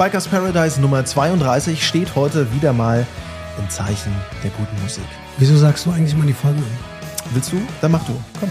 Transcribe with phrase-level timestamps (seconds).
[0.00, 3.06] Bikers Paradise Nummer 32 steht heute wieder mal
[3.58, 4.10] im Zeichen
[4.42, 5.04] der guten Musik.
[5.36, 7.04] Wieso sagst du eigentlich mal die Folgen an?
[7.34, 7.60] Willst du?
[7.82, 8.18] Dann mach du.
[8.40, 8.50] Komm.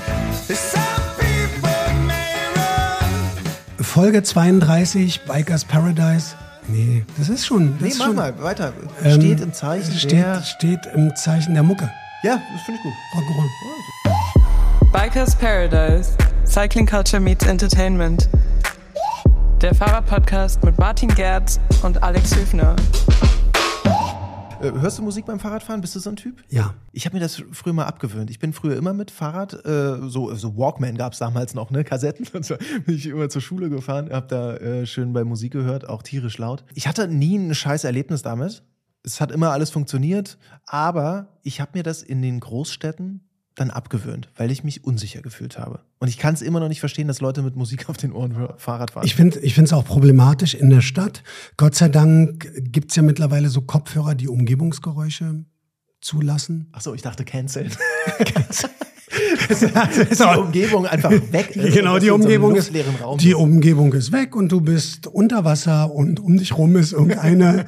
[3.84, 6.36] Folge 32, Bikers Paradise.
[6.68, 7.74] Nee, das ist schon.
[7.74, 8.72] Das Nee, ist mach schon, mal, weiter.
[9.04, 10.44] ähm, steht im Zeichen steht, der...
[10.44, 11.90] steht im Zeichen der Mucke.
[12.22, 12.94] Ja, das finde ich gut.
[14.14, 14.92] Rock'n'Roll.
[14.94, 16.12] Bikers Paradise.
[16.46, 18.30] Cycling Culture meets Entertainment.
[19.62, 22.78] Der Fahrradpodcast mit Martin Gerz und Alex Hüfner.
[24.62, 25.82] Äh, hörst du Musik beim Fahrradfahren?
[25.82, 26.42] Bist du so ein Typ?
[26.48, 26.76] Ja.
[26.94, 28.30] Ich habe mir das früher mal abgewöhnt.
[28.30, 31.84] Ich bin früher immer mit Fahrrad, äh, so, so Walkman gab es damals noch, ne?
[31.84, 32.26] Kassetten.
[32.34, 32.56] Und so
[32.86, 36.38] bin ich immer zur Schule gefahren, hab da äh, schön bei Musik gehört, auch tierisch
[36.38, 36.64] laut.
[36.74, 38.64] Ich hatte nie ein scheiß Erlebnis damit.
[39.04, 43.29] Es hat immer alles funktioniert, aber ich habe mir das in den Großstädten
[43.60, 45.80] dann abgewöhnt, weil ich mich unsicher gefühlt habe.
[46.00, 48.50] Und ich kann es immer noch nicht verstehen, dass Leute mit Musik auf den Ohren
[48.58, 49.06] Fahrrad fahren.
[49.06, 51.24] Ich finde es auch problematisch in der Stadt.
[51.58, 55.46] Gott sei Dank gibt's ja mittlerweile so Kopfhörer, die Umgebungsgeräusche
[56.02, 56.70] zulassen.
[56.72, 57.72] Achso, ich dachte canceln.
[59.50, 61.74] die Umgebung einfach weg ist.
[61.80, 62.72] Genau, die in so Umgebung ist,
[63.20, 63.34] die.
[63.34, 67.66] Umgebung ist weg und du bist unter Wasser und um dich rum ist irgendeine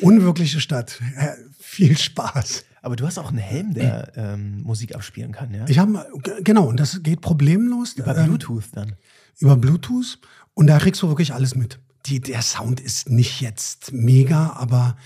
[0.00, 1.00] unwirkliche Stadt.
[1.16, 2.64] Äh, viel Spaß.
[2.88, 5.66] Aber du hast auch einen Helm, der ähm, Musik abspielen kann, ja?
[5.68, 6.06] Ich habe
[6.42, 8.94] genau und das geht problemlos Über ähm, Bluetooth dann.
[9.40, 10.18] über Bluetooth
[10.54, 11.80] und da kriegst du wirklich alles mit.
[12.06, 14.96] Die, der Sound ist nicht jetzt mega, aber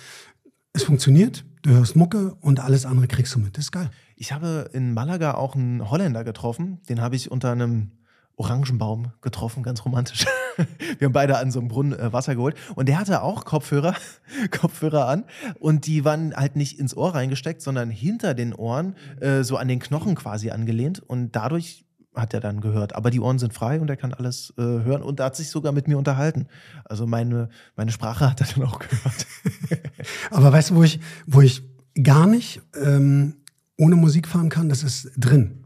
[0.72, 1.44] es funktioniert.
[1.62, 3.58] Du hörst Mucke und alles andere kriegst du mit.
[3.58, 3.91] Das ist geil.
[4.14, 6.78] Ich habe in Malaga auch einen Holländer getroffen.
[6.89, 7.91] Den habe ich unter einem
[8.36, 10.24] Orangenbaum getroffen, ganz romantisch.
[10.98, 12.56] Wir haben beide an so einem Brunnen äh, Wasser geholt.
[12.75, 13.95] Und der hatte auch Kopfhörer,
[14.50, 15.25] Kopfhörer an.
[15.58, 19.69] Und die waren halt nicht ins Ohr reingesteckt, sondern hinter den Ohren, äh, so an
[19.69, 21.00] den Knochen quasi angelehnt.
[21.00, 22.95] Und dadurch hat er dann gehört.
[22.95, 25.03] Aber die Ohren sind frei und er kann alles äh, hören.
[25.03, 26.47] Und er hat sich sogar mit mir unterhalten.
[26.84, 29.27] Also meine, meine Sprache hat er dann auch gehört.
[30.30, 31.62] Aber weißt du, wo ich, wo ich
[32.02, 33.36] gar nicht ähm,
[33.79, 34.68] ohne Musik fahren kann?
[34.68, 35.64] Das ist drin.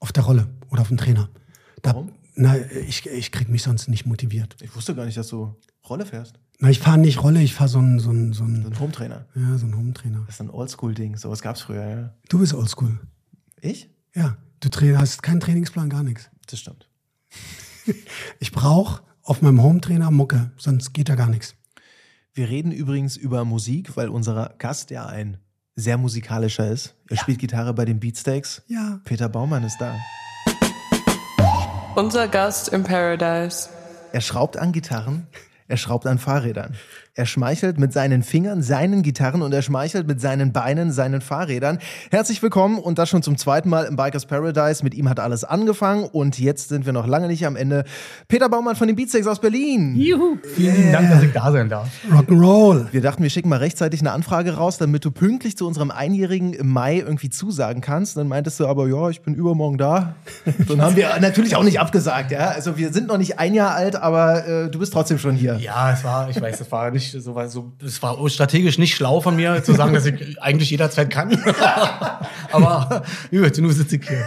[0.00, 1.28] Auf der Rolle oder auf dem Trainer.
[1.82, 2.12] Da, Warum?
[2.40, 4.54] Na, ich, ich krieg mich sonst nicht motiviert.
[4.60, 5.56] Ich wusste gar nicht, dass du
[5.88, 6.38] Rolle fährst.
[6.60, 9.26] Na, ich fahre nicht Rolle, ich fahre so ein, so ein, so So ein, Hometrainer.
[9.34, 10.22] ja, so ein Home-Trainer.
[10.26, 11.16] Das ist ein Oldschool-Ding.
[11.16, 12.14] Sowas gab's früher, ja.
[12.28, 12.98] Du bist oldschool.
[13.60, 13.90] Ich?
[14.14, 14.68] Ja, du
[14.98, 16.30] hast keinen Trainingsplan, gar nichts.
[16.46, 16.88] Das stimmt.
[18.38, 21.54] Ich brauche auf meinem Home-Trainer Mucke, sonst geht da gar nichts.
[22.34, 25.38] Wir reden übrigens über Musik, weil unser Gast ja ein
[25.74, 26.94] sehr musikalischer ist.
[27.08, 28.62] Er spielt Gitarre bei den Beatsteaks.
[28.68, 29.00] Ja.
[29.04, 29.96] Peter Baumann ist da.
[31.94, 33.68] Unser Gast im Paradise.
[34.12, 35.26] Er schraubt an Gitarren,
[35.66, 36.76] er schraubt an Fahrrädern.
[37.18, 41.80] Er schmeichelt mit seinen Fingern seinen Gitarren und er schmeichelt mit seinen Beinen seinen Fahrrädern.
[42.12, 44.84] Herzlich willkommen und das schon zum zweiten Mal im Bikers Paradise.
[44.84, 47.82] Mit ihm hat alles angefangen und jetzt sind wir noch lange nicht am Ende.
[48.28, 49.96] Peter Baumann von den Beatsteaks aus Berlin.
[49.96, 50.38] Juhu.
[50.54, 51.88] Vielen lieben Dank, dass ich da sein darf.
[52.08, 52.92] Rock'n'Roll.
[52.92, 56.52] Wir dachten, wir schicken mal rechtzeitig eine Anfrage raus, damit du pünktlich zu unserem Einjährigen
[56.52, 58.16] im Mai irgendwie zusagen kannst.
[58.16, 60.14] Dann meintest du aber, ja, ich bin übermorgen da.
[60.68, 62.50] Dann haben wir natürlich auch nicht abgesagt, ja.
[62.50, 65.56] Also wir sind noch nicht ein Jahr alt, aber äh, du bist trotzdem schon hier.
[65.56, 68.94] Ja, es war, ich weiß, es war nicht so, war so, es war strategisch nicht
[68.94, 71.30] schlau von mir zu sagen, dass ich eigentlich jederzeit kann.
[72.52, 74.24] Aber gut, nun sitze ich hier.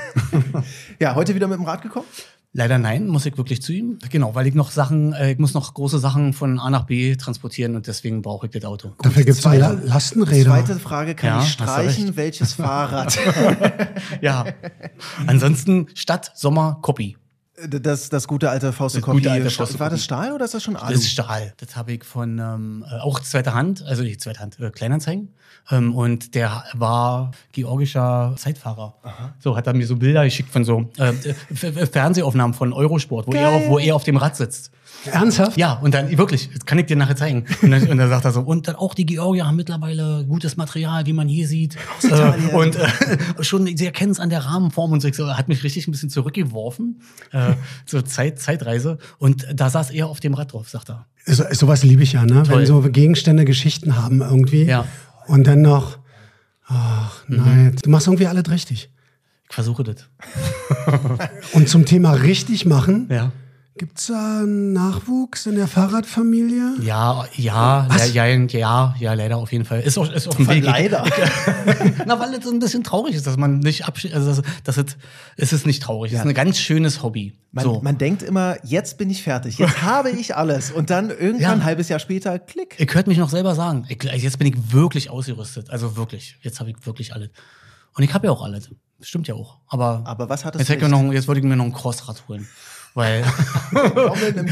[0.99, 2.05] Ja, heute wieder mit dem Rad gekommen?
[2.53, 3.97] Leider nein, muss ich wirklich zu ihm.
[4.09, 7.15] Genau, weil ich noch Sachen, äh, ich muss noch große Sachen von A nach B
[7.15, 8.91] transportieren und deswegen brauche ich das Auto.
[9.01, 10.49] Dafür gibt's ja zweite- La Lastenräder.
[10.51, 13.17] Zweite Frage, kann Ja, ich streichen, welches Fahrrad?
[14.21, 14.45] Ja.
[15.27, 17.15] Ansonsten Stadt, Sommer, Copy.
[17.67, 19.01] Das, das gute alte Fausto
[19.79, 20.03] War das.
[20.03, 20.93] Stahl oder ist das schon Alu?
[20.93, 21.53] Das ist Stahl.
[21.57, 25.33] Das habe ich von ähm, äh, auch zweiter Hand, also nicht zweiter Hand, äh, Kleinanzeigen.
[25.69, 28.95] Ähm, und der war georgischer Zeitfahrer.
[29.39, 31.13] So hat er mir so Bilder geschickt von so äh,
[31.53, 34.71] Fernsehaufnahmen von Eurosport, wo er, auf, wo er auf dem Rad sitzt.
[35.05, 35.57] Ernsthaft?
[35.57, 37.45] Ja, und dann wirklich, das kann ich dir nachher zeigen.
[37.61, 40.57] Und dann, und dann sagt er so, und dann auch die Georgier haben mittlerweile gutes
[40.57, 41.75] Material, wie man hier sieht.
[42.03, 42.87] Äh, und äh,
[43.43, 47.01] schon, sie erkennen es an der Rahmenform und so, hat mich richtig ein bisschen zurückgeworfen.
[47.31, 47.53] Äh,
[47.85, 48.97] so Zeit, Zeitreise.
[49.17, 51.07] Und da saß er auf dem Rad drauf, sagt er.
[51.25, 52.43] So, sowas liebe ich ja, ne?
[52.43, 52.59] Toll.
[52.59, 54.65] Wenn so Gegenstände Geschichten haben irgendwie.
[54.65, 54.85] Ja.
[55.27, 55.97] Und dann noch,
[56.67, 57.35] ach Mhm.
[57.37, 58.89] nein, du machst irgendwie alles richtig.
[59.49, 60.07] Ich versuche das.
[61.53, 63.31] Und zum Thema richtig machen, Ja.
[63.77, 66.75] Gibt's da einen Nachwuchs in der Fahrradfamilie?
[66.81, 68.13] Ja, ja, Was?
[68.13, 69.81] ja, ja, ja, ja, leider auf jeden Fall.
[69.81, 70.63] Ist, auch, ist auf dem Weg.
[70.63, 71.03] Leider.
[72.05, 74.13] Na, weil es so ein bisschen traurig ist, dass man nicht abschließt.
[74.13, 74.97] Also, das, das ist,
[75.37, 76.11] es ist nicht traurig.
[76.13, 77.37] Es ist ein ganz schönes Hobby.
[77.51, 77.81] Man, so.
[77.81, 80.71] man denkt immer, jetzt bin ich fertig, jetzt habe ich alles.
[80.71, 81.51] Und dann irgendwann Ja.
[81.51, 82.75] ein halbes Jahr später, klick.
[82.79, 83.85] Ihr hört mich noch selber sagen.
[83.89, 85.69] Ich, jetzt bin ich wirklich ausgerüstet.
[85.69, 86.37] Also wirklich.
[86.41, 87.29] Jetzt habe ich wirklich alles.
[87.95, 88.69] Und ich habe ja auch alles.
[89.01, 89.57] Stimmt ja auch.
[89.67, 90.97] Aber, Aber was hat es jetzt, hätte ich nicht?
[91.01, 92.47] mir noch, jetzt wollte ich mir noch ein Crossrad holen.
[92.93, 93.23] Weil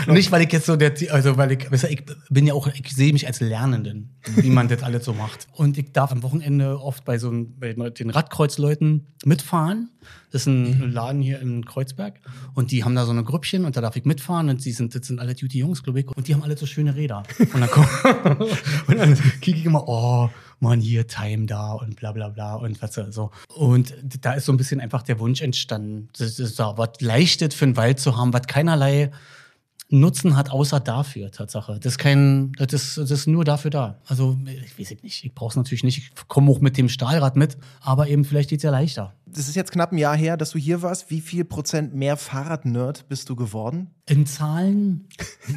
[0.07, 2.67] nicht, weil ich jetzt so der, also weil ich, weißt du, ich bin ja auch,
[2.67, 5.47] ich sehe mich als Lernenden, wie man das alles so macht.
[5.53, 9.89] Und ich darf am Wochenende oft bei so bei den Radkreuzleuten mitfahren.
[10.31, 12.21] Das ist ein Laden hier in Kreuzberg
[12.53, 14.95] und die haben da so eine Grüppchen und da darf ich mitfahren und die sind,
[14.95, 17.23] das sind alle Duty-Jungs, glaube ich, und die haben alle so schöne Räder.
[17.39, 17.69] Und dann,
[18.87, 22.81] und dann kicke ich immer, oh, Mann, hier Time da und bla bla bla und
[22.81, 23.31] was so.
[23.55, 27.55] Und da ist so ein bisschen einfach der Wunsch entstanden, das ist da was Leichtes
[27.55, 29.11] für den Wald zu haben, was keinerlei
[29.91, 31.79] Nutzen hat, außer dafür, Tatsache.
[31.81, 33.97] Das ist kein, das ist, das ist nur dafür da.
[34.05, 36.89] Also, ich weiß es nicht, ich brauche es natürlich nicht, ich komme auch mit dem
[36.89, 39.15] Stahlrad mit, aber eben vielleicht geht's ja leichter.
[39.25, 41.09] Das ist jetzt knapp ein Jahr her, dass du hier warst.
[41.09, 43.89] Wie viel Prozent mehr Fahrradnerd bist du geworden?
[44.07, 45.07] In Zahlen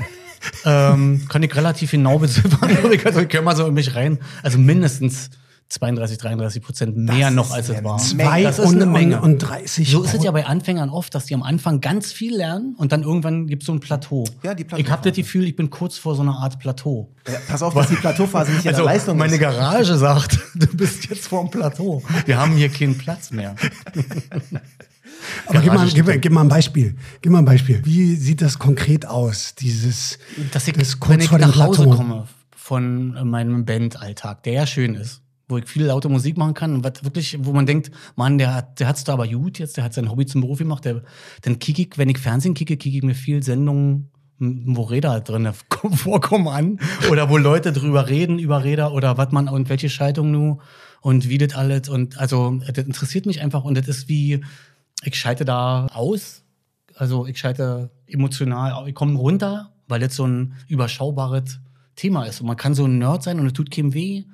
[0.64, 2.70] ähm, kann ich relativ genau beziffern.
[2.92, 4.18] Ich höre mal so in mich rein.
[4.42, 5.30] Also mindestens
[5.72, 7.98] 32, 33 Prozent mehr Das noch, als es war.
[7.98, 9.20] Zwei Das ist eine Menge.
[9.20, 9.90] Und 30.
[9.90, 12.92] So ist es ja bei Anfängern oft, dass die am Anfang ganz viel lernen und
[12.92, 14.24] dann irgendwann gibt es so ein Plateau.
[14.42, 17.10] Ja, die Ich habe das Gefühl, ich bin kurz vor so einer Art Plateau.
[17.26, 19.40] Ja, pass auf, dass die Plateauphase nicht Also Leistung meine ist.
[19.40, 22.02] Garage sagt, du bist jetzt vor dem Plateau.
[22.26, 23.56] Wir haben hier keinen Platz mehr.
[25.46, 26.96] Aber gib mal, gib, gib mal ein Beispiel.
[27.20, 27.80] Gib mal ein Beispiel.
[27.84, 29.54] Wie sieht das konkret aus?
[29.54, 30.18] Dieses,
[30.52, 31.96] Dass ich, das wenn ich dem nach Hause Plateau.
[31.96, 35.21] komme von meinem Bandalltag, der ja schön ist,
[35.52, 38.54] wo ich viel laute Musik machen kann und was wirklich, wo man denkt, Mann, der
[38.54, 41.02] hat, der hat's da aber gut jetzt, der hat sein Hobby zum Beruf gemacht, der,
[41.42, 45.48] dann kicke ich, wenn ich Fernsehen kicke, kicke ich mir viel Sendungen, wo Räder drin
[45.94, 50.32] vorkommen an oder wo Leute drüber reden über Räder oder was man und welche Schaltung
[50.32, 50.58] nu
[51.00, 54.44] und wie das alles und also das interessiert mich einfach und das ist wie,
[55.04, 56.42] ich schalte da aus,
[56.96, 61.60] also ich schalte emotional, ich komme runter, weil das so ein überschaubares
[61.96, 62.40] Thema ist.
[62.40, 64.24] Und man kann so ein Nerd sein und es tut keinem weh.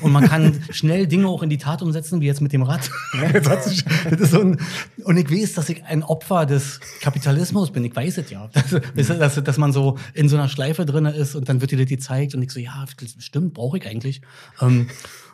[0.00, 2.90] Und man kann schnell Dinge auch in die Tat umsetzen, wie jetzt mit dem Rad.
[3.42, 4.58] Das ist so ein,
[5.04, 7.84] und ich weiß, dass ich ein Opfer des Kapitalismus bin.
[7.84, 8.48] Ich weiß es ja.
[8.94, 11.78] Dass, dass, dass man so in so einer Schleife drin ist und dann wird dir
[11.78, 12.84] das gezeigt und ich so, ja,
[13.18, 14.22] stimmt, brauche ich eigentlich.
[14.60, 14.88] Ähm,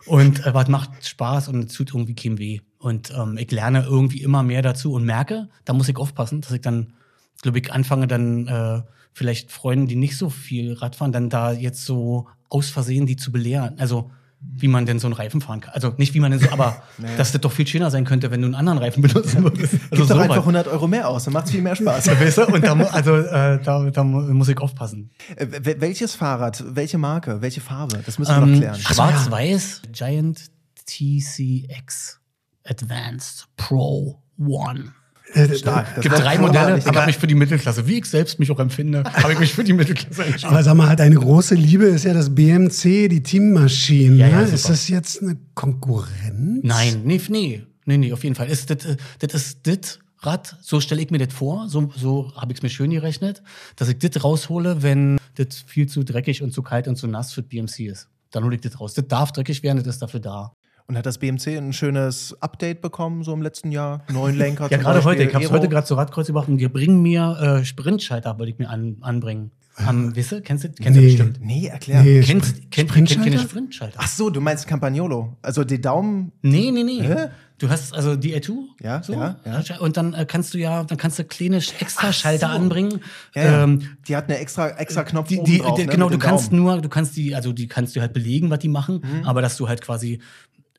[0.06, 2.60] und äh, was macht Spaß und es tut irgendwie keinem weh.
[2.78, 6.52] Und ähm, ich lerne irgendwie immer mehr dazu und merke, da muss ich aufpassen, dass
[6.52, 6.94] ich dann,
[7.42, 8.82] glaube ich, anfange dann äh,
[9.12, 13.16] vielleicht Freunden, die nicht so viel Rad fahren, dann da jetzt so aus Versehen die
[13.16, 13.74] zu belehren.
[13.78, 15.72] Also wie man denn so einen Reifen fahren kann.
[15.74, 16.82] Also nicht wie man denn so, aber
[17.16, 19.74] dass das doch viel schöner sein könnte, wenn du einen anderen Reifen benutzen würdest.
[19.74, 20.38] Also Gib doch so einfach weit.
[20.40, 22.06] 100 Euro mehr aus, dann macht's viel mehr Spaß.
[22.20, 22.46] Weißt du?
[22.46, 25.10] Und da, also, äh, da, da mu- muss ich aufpassen.
[25.36, 28.00] Äh, wel- welches Fahrrad, welche Marke, welche Farbe?
[28.06, 28.76] Das müssen wir noch Ähm, klären.
[28.80, 30.50] Schwarz-Weiß, Giant
[30.86, 32.20] TCX
[32.64, 34.92] Advanced Pro One.
[35.34, 35.94] Äh, Stark.
[35.94, 36.78] Das gibt drei Modelle.
[36.78, 39.52] Ich habe mich für die Mittelklasse, wie ich selbst mich auch empfinde, habe ich mich
[39.52, 40.52] für die Mittelklasse entschieden.
[40.52, 44.16] Aber sag mal, deine große Liebe ist ja das BMC, die Teammaschine.
[44.16, 44.48] Ja, ja, ne?
[44.48, 46.60] ist das jetzt eine Konkurrenz?
[46.62, 48.48] Nein, nee, nee, nee, nee, auf jeden Fall.
[48.48, 52.32] Ist das, äh, das ist das Rad, so stelle ich mir das vor, so, so
[52.34, 53.42] habe ich es mir schön gerechnet,
[53.76, 57.32] dass ich das raushole, wenn das viel zu dreckig und zu kalt und zu nass
[57.32, 58.08] für BMC ist.
[58.30, 58.94] Dann hole ich das raus.
[58.94, 60.52] Das darf dreckig werden, das ist dafür da.
[60.90, 64.04] Und hat das BMC ein schönes Update bekommen, so im letzten Jahr?
[64.10, 65.22] Neuen Lenker Ja, gerade heute.
[65.22, 68.52] Ich habe es heute gerade zur Radkreuz gebracht und die bringen mir äh, Sprintschalter, wollte
[68.52, 69.50] ich mir an, anbringen.
[69.76, 71.06] Am, weißt du, kennst du, kennst du Nee.
[71.08, 71.40] bestimmt.
[71.42, 72.02] Nee, erklär.
[72.02, 72.22] Nee.
[72.22, 73.22] Kennst, kennt, kennt, Sprintschalter?
[73.22, 73.98] kennt keine Sprintschalter?
[74.02, 75.36] Ach so, du meinst Campagnolo.
[75.42, 76.32] Also die Daumen.
[76.40, 77.02] Nee, nee, nee.
[77.02, 77.26] Hä?
[77.58, 78.52] Du hast also die A2.
[78.82, 79.78] Ja, so, ja, ja.
[79.80, 82.52] Und dann äh, kannst du ja, dann kannst du kleine Extraschalter so.
[82.54, 83.00] anbringen.
[83.34, 83.64] Ja, ja.
[83.64, 86.18] Ähm, die hat eine extra, extra Knopf die, oben die, drauf, die, ne, genau, du
[86.18, 86.62] kannst Daumen.
[86.62, 89.24] nur, du kannst die, also die kannst du halt belegen, was die machen, Mhm.
[89.26, 90.20] aber dass du halt quasi,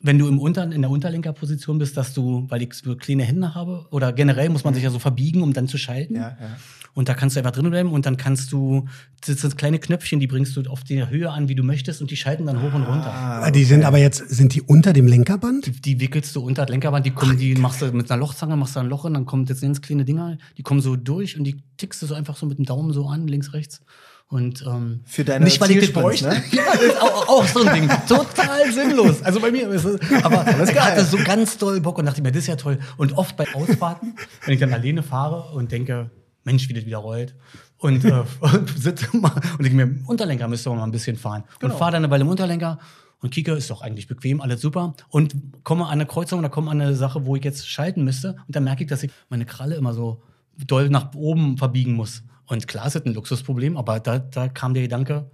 [0.01, 3.53] wenn du im Unter, in der Unterlenkerposition bist, dass du, weil ich so kleine Hände
[3.53, 6.15] habe, oder generell muss man sich ja so verbiegen, um dann zu schalten.
[6.15, 6.57] Ja, ja.
[6.93, 8.87] Und da kannst du einfach drin bleiben und dann kannst du,
[9.25, 12.11] das sind kleine Knöpfchen, die bringst du auf die Höhe an, wie du möchtest und
[12.11, 13.13] die schalten dann hoch und runter.
[13.13, 15.67] Ah, Die sind aber jetzt, sind die unter dem Lenkerband?
[15.67, 18.55] Die, die wickelst du unter das Lenkerband, die kommen, die machst du mit einer Lochzange,
[18.57, 21.37] machst da ein Loch in, dann kommen jetzt ganz kleine Dinger, die kommen so durch
[21.37, 23.81] und die tickst du so einfach so mit dem Daumen so an, links, rechts.
[24.29, 26.29] Und ähm, Für deine nicht, weil ich das bräuchte.
[26.29, 26.43] ne?
[26.51, 27.89] Ja, das auch, auch so ein Ding.
[28.07, 29.23] Total sinnlos.
[29.23, 32.21] Also bei mir ist es, aber ist ich hatte so ganz doll Bock und dachte
[32.21, 32.77] mir, das ist ja toll.
[32.97, 36.11] Und oft bei Ausfahrten, wenn ich dann alleine fahre und denke,
[36.43, 37.33] Mensch, wie das wieder rollt.
[37.79, 41.43] Und, äh, und sitze mal und denke mir, Unterlenker müsste man mal ein bisschen fahren.
[41.59, 41.73] Genau.
[41.73, 42.77] Und fahre dann eine Weile im Unterlenker
[43.21, 44.93] und kicke, ist doch eigentlich bequem, alles super.
[45.09, 45.33] Und
[45.63, 48.35] komme an eine Kreuzung oder komme an eine Sache, wo ich jetzt schalten müsste.
[48.45, 50.21] Und dann merke ich, dass ich meine Kralle immer so
[50.67, 52.21] doll nach oben verbiegen muss.
[52.49, 55.29] Und klar, ist das ein Luxusproblem, aber da, da kam der Gedanke,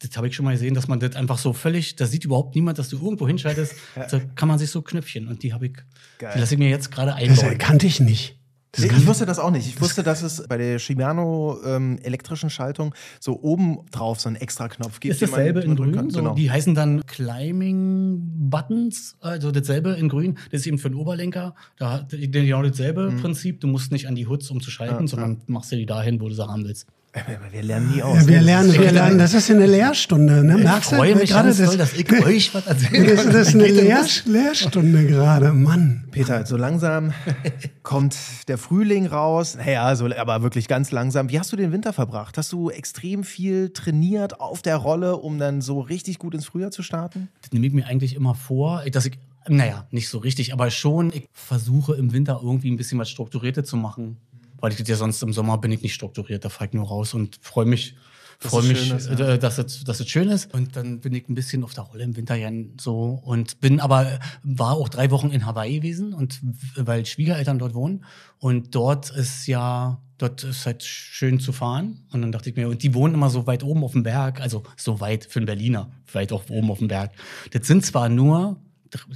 [0.00, 2.54] das habe ich schon mal gesehen, dass man das einfach so völlig, da sieht überhaupt
[2.54, 3.74] niemand, dass du irgendwo hinschaltest.
[3.96, 5.72] Da kann man sich so Knöpfchen und die habe ich,
[6.18, 6.32] Geil.
[6.34, 7.58] die lasse ich mir jetzt gerade Das einbauen.
[7.58, 8.37] kannte ich nicht.
[8.76, 9.66] Ich, ich wusste das auch nicht.
[9.66, 14.36] Ich wusste, dass es bei der Shimano ähm, elektrischen Schaltung so oben drauf so einen
[14.36, 15.12] extra Knopf gibt.
[15.12, 15.92] Ist den man dasselbe in grün.
[15.92, 16.10] kann.
[16.10, 16.34] So, Genau.
[16.34, 18.20] Die heißen dann Climbing
[18.50, 20.38] Buttons, also dasselbe in grün.
[20.50, 21.54] Das ist eben für den Oberlenker.
[21.78, 23.60] Da hat genau dasselbe Prinzip.
[23.60, 26.28] Du musst nicht an die Hoods, um zu schalten, sondern machst du die dahin, wo
[26.28, 26.86] du sie haben willst.
[27.50, 28.20] Wir lernen nie aus.
[28.20, 28.44] Ja, wir ne?
[28.44, 30.44] lernen, wir lernen, das ist eine Lehrstunde.
[30.44, 30.58] Ne?
[30.58, 30.96] Ich Merkst du?
[30.96, 33.16] freue mich gerade das, toll, dass ich euch was erzähle.
[33.16, 34.26] das, das ist eine Lehr das?
[34.26, 36.04] Lehrstunde gerade, Mann.
[36.10, 37.12] Peter, so langsam
[37.82, 38.14] kommt
[38.48, 39.56] der Frühling raus.
[39.56, 41.30] Naja, so, aber wirklich ganz langsam.
[41.30, 42.36] Wie hast du den Winter verbracht?
[42.36, 46.70] Hast du extrem viel trainiert auf der Rolle, um dann so richtig gut ins Frühjahr
[46.70, 47.28] zu starten?
[47.40, 51.10] Das nehme ich mir eigentlich immer vor, dass ich, naja, nicht so richtig, aber schon,
[51.12, 54.18] ich versuche im Winter irgendwie ein bisschen was Strukturiertes zu machen.
[54.60, 57.14] Weil ich ja sonst im Sommer bin ich nicht strukturiert, da fahre ich nur raus
[57.14, 57.96] und freue mich,
[58.40, 59.28] Dass freue es mich, schön ist, ja.
[59.34, 60.52] äh, dass, es, dass es schön ist.
[60.52, 62.50] Und dann bin ich ein bisschen auf der Rolle im Winter ja
[62.80, 66.40] so und bin aber, war auch drei Wochen in Hawaii gewesen und
[66.76, 68.04] weil Schwiegereltern dort wohnen.
[68.38, 72.04] Und dort ist ja, dort ist halt schön zu fahren.
[72.12, 74.40] Und dann dachte ich mir, und die wohnen immer so weit oben auf dem Berg,
[74.40, 77.12] also so weit für einen Berliner, weit auch oben auf dem Berg.
[77.52, 78.56] Das sind zwar nur,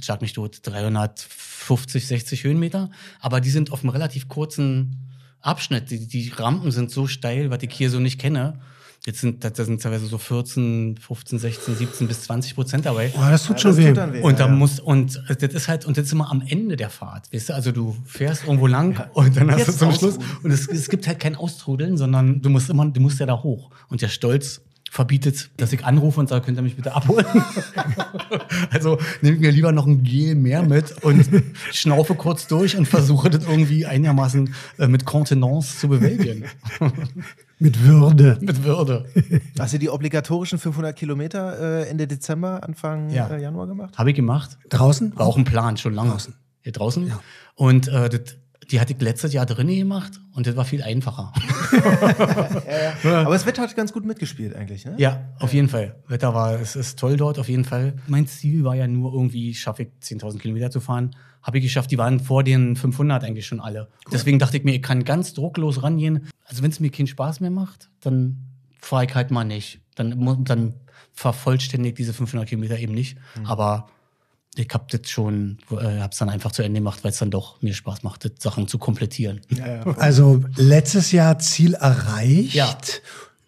[0.01, 5.12] schlag mich tot, 350, 60 Höhenmeter, aber die sind auf einem relativ kurzen
[5.43, 5.91] Abschnitt.
[5.91, 8.59] Die, die Rampen sind so steil, was ich hier so nicht kenne.
[9.05, 13.11] Jetzt sind, da sind teilweise so 14, 15, 16, 17 bis 20 Prozent dabei.
[13.17, 13.87] Oh, das tut Ja, schon das weh.
[13.89, 14.21] tut dann weh.
[14.21, 14.55] Und da ja, ja.
[14.55, 17.53] muss, und das ist halt, und das ist immer am Ende der Fahrt, weißt du?
[17.53, 20.87] Also du fährst irgendwo lang und dann hast Jetzt du zum Schluss, und es, es
[20.87, 23.71] gibt halt kein Austrudeln, sondern du musst immer, du musst ja da hoch.
[23.89, 24.61] Und der Stolz
[24.93, 27.25] verbietet, dass ich anrufe und sage, könnt ihr mich bitte abholen?
[28.69, 31.27] also nehme ich mir lieber noch ein Gel mehr mit und
[31.71, 36.45] schnaufe kurz durch und versuche das irgendwie einigermaßen äh, mit Kontenance zu bewältigen.
[37.59, 38.37] Mit Würde.
[38.41, 39.05] mit Würde.
[39.57, 43.29] Hast du die obligatorischen 500 Kilometer äh, Ende Dezember, Anfang Ja.
[43.29, 43.97] äh, Januar gemacht?
[43.97, 44.57] Habe ich gemacht.
[44.67, 45.15] Draußen?
[45.15, 46.09] War auch ein Plan, schon lange.
[46.09, 46.33] Draußen.
[46.61, 47.07] Hier draußen.
[47.07, 47.21] Ja.
[47.55, 48.35] Und äh, das,
[48.71, 51.31] die hatte ich letztes Jahr drinnen gemacht und das war viel einfacher.
[53.03, 54.95] Aber das Wetter hat ganz gut mitgespielt eigentlich, ne?
[54.97, 55.95] ja, auf jeden Fall.
[56.07, 57.95] Wetter war, es ist toll dort, auf jeden Fall.
[58.07, 61.15] Mein Ziel war ja nur irgendwie, schaffe ich 10.000 Kilometer zu fahren.
[61.41, 63.89] Habe ich geschafft, die waren vor den 500 eigentlich schon alle.
[64.11, 66.29] Deswegen dachte ich mir, ich kann ganz drucklos rangehen.
[66.45, 68.47] Also wenn es mir keinen Spaß mehr macht, dann
[68.79, 69.81] fahre ich halt mal nicht.
[69.95, 70.75] Dann, dann
[71.11, 73.17] vervollständigt diese 500 Kilometer eben nicht.
[73.45, 73.89] Aber
[74.55, 77.31] ich habe das schon, äh, habe es dann einfach zu Ende gemacht, weil es dann
[77.31, 79.41] doch mir Spaß macht, das Sachen zu komplettieren.
[79.97, 82.53] Also letztes Jahr Ziel erreicht.
[82.53, 82.77] Ja.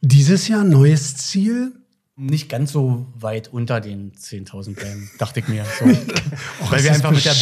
[0.02, 1.74] Dieses Jahr neues Ziel.
[2.18, 5.66] Nicht ganz so weit unter den 10.000 bleiben, dachte ich mir.
[5.78, 5.86] So.
[6.64, 7.34] Och, weil wir einfach mit der.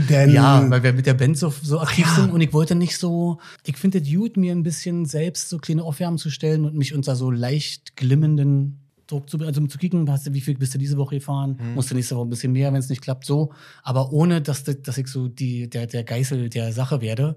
[0.00, 2.14] Band, ja, weil wir mit der Band so, so aktiv ja.
[2.16, 5.58] sind und ich wollte nicht so, ich finde es gut, mir ein bisschen selbst so
[5.58, 9.78] kleine Aufwärmen zu stellen und mich unter so leicht glimmenden Druck zu, also um zu
[9.78, 12.30] kicken, hast du, wie viel bist du diese Woche gefahren, musst du nächste Woche ein
[12.30, 13.52] bisschen mehr, wenn es nicht klappt, so.
[13.82, 17.36] Aber ohne, dass, das- dass ich so die, der, der Geißel der Sache werde.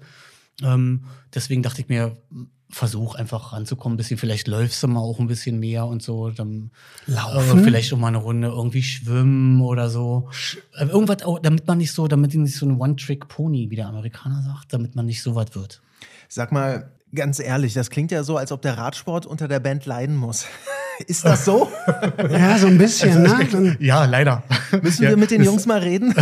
[0.64, 2.18] Ähm, deswegen dachte ich mir,
[2.72, 6.30] versuch einfach ranzukommen, ein bisschen, vielleicht läufst du mal auch ein bisschen mehr und so,
[6.30, 6.70] dann
[7.08, 7.60] Laufen?
[7.60, 10.30] äh, vielleicht auch mal eine Runde irgendwie schwimmen oder so.
[10.78, 14.44] Äh, irgendwas, auch, damit man nicht so, damit nicht so ein One-Trick-Pony, wie der Amerikaner
[14.44, 15.82] sagt, damit man nicht so was wird.
[16.28, 19.86] Sag mal, ganz ehrlich, das klingt ja so, als ob der Radsport unter der Band
[19.88, 20.46] leiden muss.
[21.08, 21.70] Ist das so?
[22.30, 23.48] Ja, so ein bisschen, ne?
[23.52, 24.44] Dann, Ja, leider.
[24.82, 26.14] Müssen ja, wir mit den Jungs mal reden?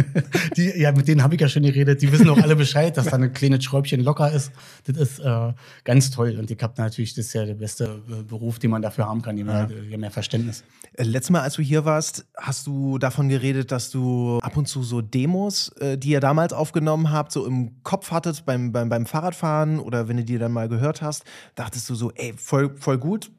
[0.56, 2.00] Die, ja, mit denen habe ich ja schon geredet.
[2.02, 4.52] Die wissen auch alle Bescheid, dass da ein kleines Schräubchen locker ist.
[4.86, 5.52] Das ist äh,
[5.84, 6.36] ganz toll.
[6.38, 9.22] Und ich habe natürlich, das ist ja der beste äh, Beruf, den man dafür haben
[9.22, 9.36] kann.
[9.36, 10.64] Je mehr, je mehr Verständnis.
[10.94, 14.66] Äh, Letztes Mal, als du hier warst, hast du davon geredet, dass du ab und
[14.66, 18.88] zu so Demos, äh, die ihr damals aufgenommen habt, so im Kopf hattet beim, beim,
[18.88, 22.74] beim Fahrradfahren oder wenn du die dann mal gehört hast, dachtest du so, ey, voll,
[22.76, 23.30] voll gut,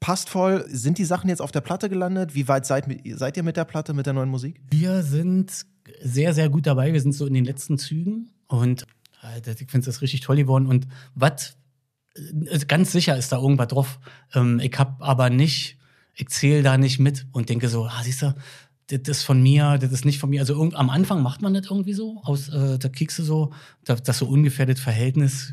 [0.00, 0.64] passt voll.
[0.68, 2.34] Sind die Sachen jetzt auf der Platte gelandet?
[2.34, 4.60] Wie weit seid, seid ihr mit der Platte, mit der neuen Musik?
[4.70, 5.66] Wir sind
[6.02, 6.92] sehr, sehr gut dabei.
[6.92, 8.86] Wir sind so in den letzten Zügen und
[9.44, 10.66] das- ich finde es richtig toll geworden.
[10.66, 11.56] Und was,
[12.14, 14.00] äh, ganz sicher ist da irgendwas drauf.
[14.34, 15.76] Ähm, ich habe aber nicht,
[16.14, 18.34] ich zähle da nicht mit und denke so, ah, siehst du,
[18.88, 20.40] das ist von mir, das ist nicht von mir.
[20.40, 23.52] Also irgend, am Anfang macht man das irgendwie so, aus, äh, da kriegst du so,
[23.84, 25.52] dass das so ungefähr das Verhältnis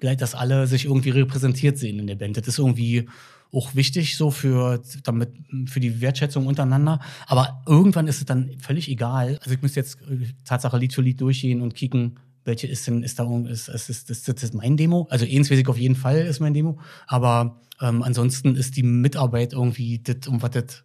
[0.00, 2.36] gleich, dass alle sich irgendwie repräsentiert sehen in der Band.
[2.36, 3.08] Das ist irgendwie
[3.54, 5.30] auch wichtig so für, damit,
[5.66, 7.00] für die Wertschätzung untereinander.
[7.26, 9.38] Aber irgendwann ist es dann völlig egal.
[9.42, 13.02] Also ich müsste jetzt äh, Tatsache Lied für Lied durchgehen und kicken, welche ist denn,
[13.02, 15.06] ist da, ist, ist, ist, ist, ist das mein Demo?
[15.10, 16.78] Also eins weiß ich auf jeden Fall ist mein Demo.
[17.06, 20.84] Aber ähm, ansonsten ist die Mitarbeit irgendwie das, um was das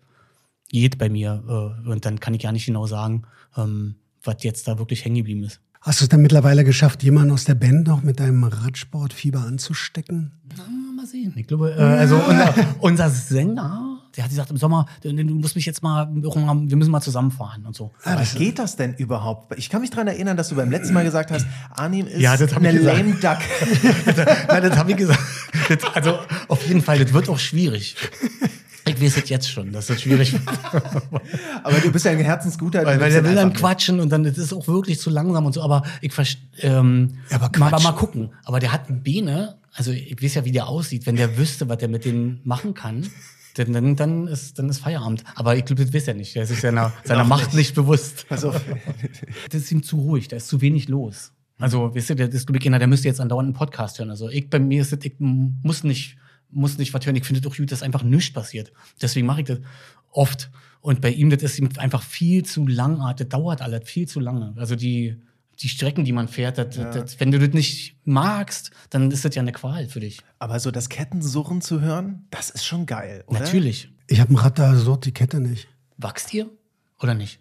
[0.70, 1.44] geht bei mir.
[1.86, 3.24] Äh, und dann kann ich ja nicht genau sagen,
[3.58, 5.62] ähm, was jetzt da wirklich hängen geblieben ist.
[5.82, 10.32] hast du es dann mittlerweile geschafft, jemanden aus der Band noch mit deinem Radsportfieber anzustecken?
[11.12, 11.34] Na, mal sehen.
[11.36, 15.66] Ich glaube, äh, also unser, unser Sänger, der hat gesagt, im Sommer, du musst mich
[15.66, 17.92] jetzt mal, wir müssen mal zusammenfahren und so.
[18.04, 19.58] Aber geht das denn überhaupt?
[19.58, 22.36] Ich kann mich daran erinnern, dass du beim letzten Mal gesagt hast, Arnim ist Ja,
[22.36, 23.38] das eine lame duck.
[24.48, 25.20] Nein, das habe ich gesagt.
[25.70, 27.96] Das, also auf jeden Fall, das wird auch schwierig.
[28.88, 30.44] Ich weiß es jetzt schon, dass das schwierig wird.
[31.64, 32.84] Aber du bist ja ein herzensguter.
[32.86, 35.54] Weil, weil der will dann quatschen und dann das ist auch wirklich zu langsam und
[35.54, 35.62] so.
[35.62, 38.32] Aber ich verstehe, ähm, Ja, aber mal, mal gucken.
[38.46, 41.06] Aber der hat Beine, also ich weiß ja, wie der aussieht.
[41.06, 43.10] Wenn der wüsste, was der mit denen machen kann,
[43.56, 45.24] dann, dann, dann, ist, dann ist Feierabend.
[45.36, 46.36] Aber ich glaube, das weiß er nicht.
[46.36, 47.56] Der ist sich seiner, seiner Macht nicht.
[47.56, 48.26] nicht bewusst.
[48.30, 48.62] Auf.
[49.50, 51.32] Das ist ihm zu ruhig, da ist zu wenig los.
[51.60, 54.10] Also, weißt du, der ist, glaub ich, einer, der müsste jetzt andauernd einen Podcast hören.
[54.10, 56.18] Also, ich, bei mir ist das, ich muss nicht,
[56.52, 57.16] muss nicht was hören.
[57.16, 58.74] Ich finde doch gut, dass einfach nichts passiert.
[59.02, 59.60] Deswegen mache ich das
[60.12, 60.52] oft.
[60.82, 63.30] Und bei ihm, das ist ihm einfach viel zu langatmig.
[63.30, 64.54] Das dauert alles viel zu lange.
[64.58, 65.22] Also, die,
[65.62, 69.36] die Strecken, die man fährt, das, das, wenn du das nicht magst, dann ist das
[69.36, 70.22] ja eine Qual für dich.
[70.40, 73.40] Aber so das Kettensurren zu hören, das ist schon geil, oder?
[73.40, 73.90] Natürlich.
[74.08, 75.68] Ich habe ein Rad, da surrt die Kette nicht.
[75.98, 76.50] Wachst ihr
[77.00, 77.40] oder nicht?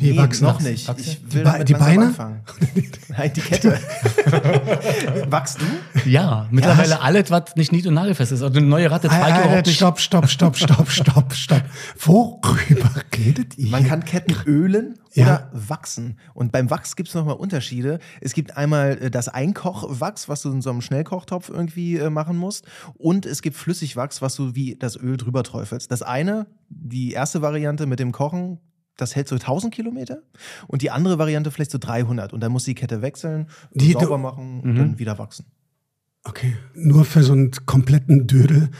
[0.00, 0.88] Wie Nee, wachsen noch nicht.
[0.88, 1.04] Wachsen?
[1.10, 2.06] Ich Die will Be- die langsam Beine?
[2.06, 2.40] anfangen.
[3.08, 3.78] Nein, die Kette.
[5.28, 6.08] Wachst du?
[6.08, 8.42] Ja, mittlerweile alles, was nicht nied- und nagelfest ist.
[8.42, 9.76] Also eine neue Ratte zeigt überhaupt nicht.
[9.76, 11.62] stopp, stopp, stopp, stopp, stopp, stopp.
[11.98, 13.70] Worüber redet ihr?
[13.70, 15.24] Man kann Ketten ölen Ja.
[15.26, 16.18] oder wachsen.
[16.34, 17.98] Und beim Wachs gibt es nochmal Unterschiede.
[18.20, 22.36] Es gibt einmal äh, das Einkochwachs, was du in so einem Schnellkochtopf irgendwie äh, machen
[22.36, 22.64] musst.
[22.96, 25.90] Und es gibt Flüssigwachs, was du wie das Öl drüber träufelst.
[25.90, 28.58] Das eine, die erste Variante mit dem Kochen,
[29.00, 30.18] das hält so 1000 Kilometer.
[30.66, 32.32] Und die andere Variante vielleicht so 300.
[32.32, 35.46] Und dann musst du die Kette wechseln, Die- sauber du- machen und dann wieder wachsen.
[36.22, 38.70] Okay, nur für so einen kompletten Dödel.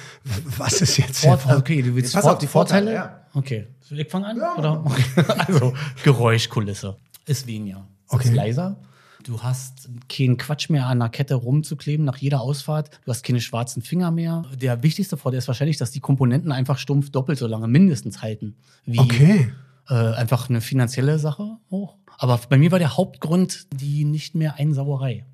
[0.59, 3.11] Was ist jetzt Fort, der okay, du willst Pass auf die Vorteile, Vorteile?
[3.15, 3.27] ja.
[3.33, 3.67] Okay.
[3.81, 4.59] Soll ich fangen an?
[4.59, 4.85] Oder?
[4.85, 5.25] Okay.
[5.47, 5.73] Also,
[6.05, 6.97] Geräuschkulisse
[7.27, 7.87] ist weniger.
[8.09, 8.29] Okay.
[8.29, 8.77] Ist leiser.
[9.25, 12.91] Du hast keinen Quatsch mehr an der Kette rumzukleben nach jeder Ausfahrt.
[13.05, 14.43] Du hast keine schwarzen Finger mehr.
[14.61, 18.57] Der wichtigste Vorteil ist wahrscheinlich, dass die Komponenten einfach stumpf doppelt so lange mindestens halten.
[18.85, 19.51] Wie Okay.
[19.91, 21.97] Äh, einfach eine finanzielle Sache auch.
[22.19, 25.25] Aber bei mir war der Hauptgrund die nicht mehr Einsauerei.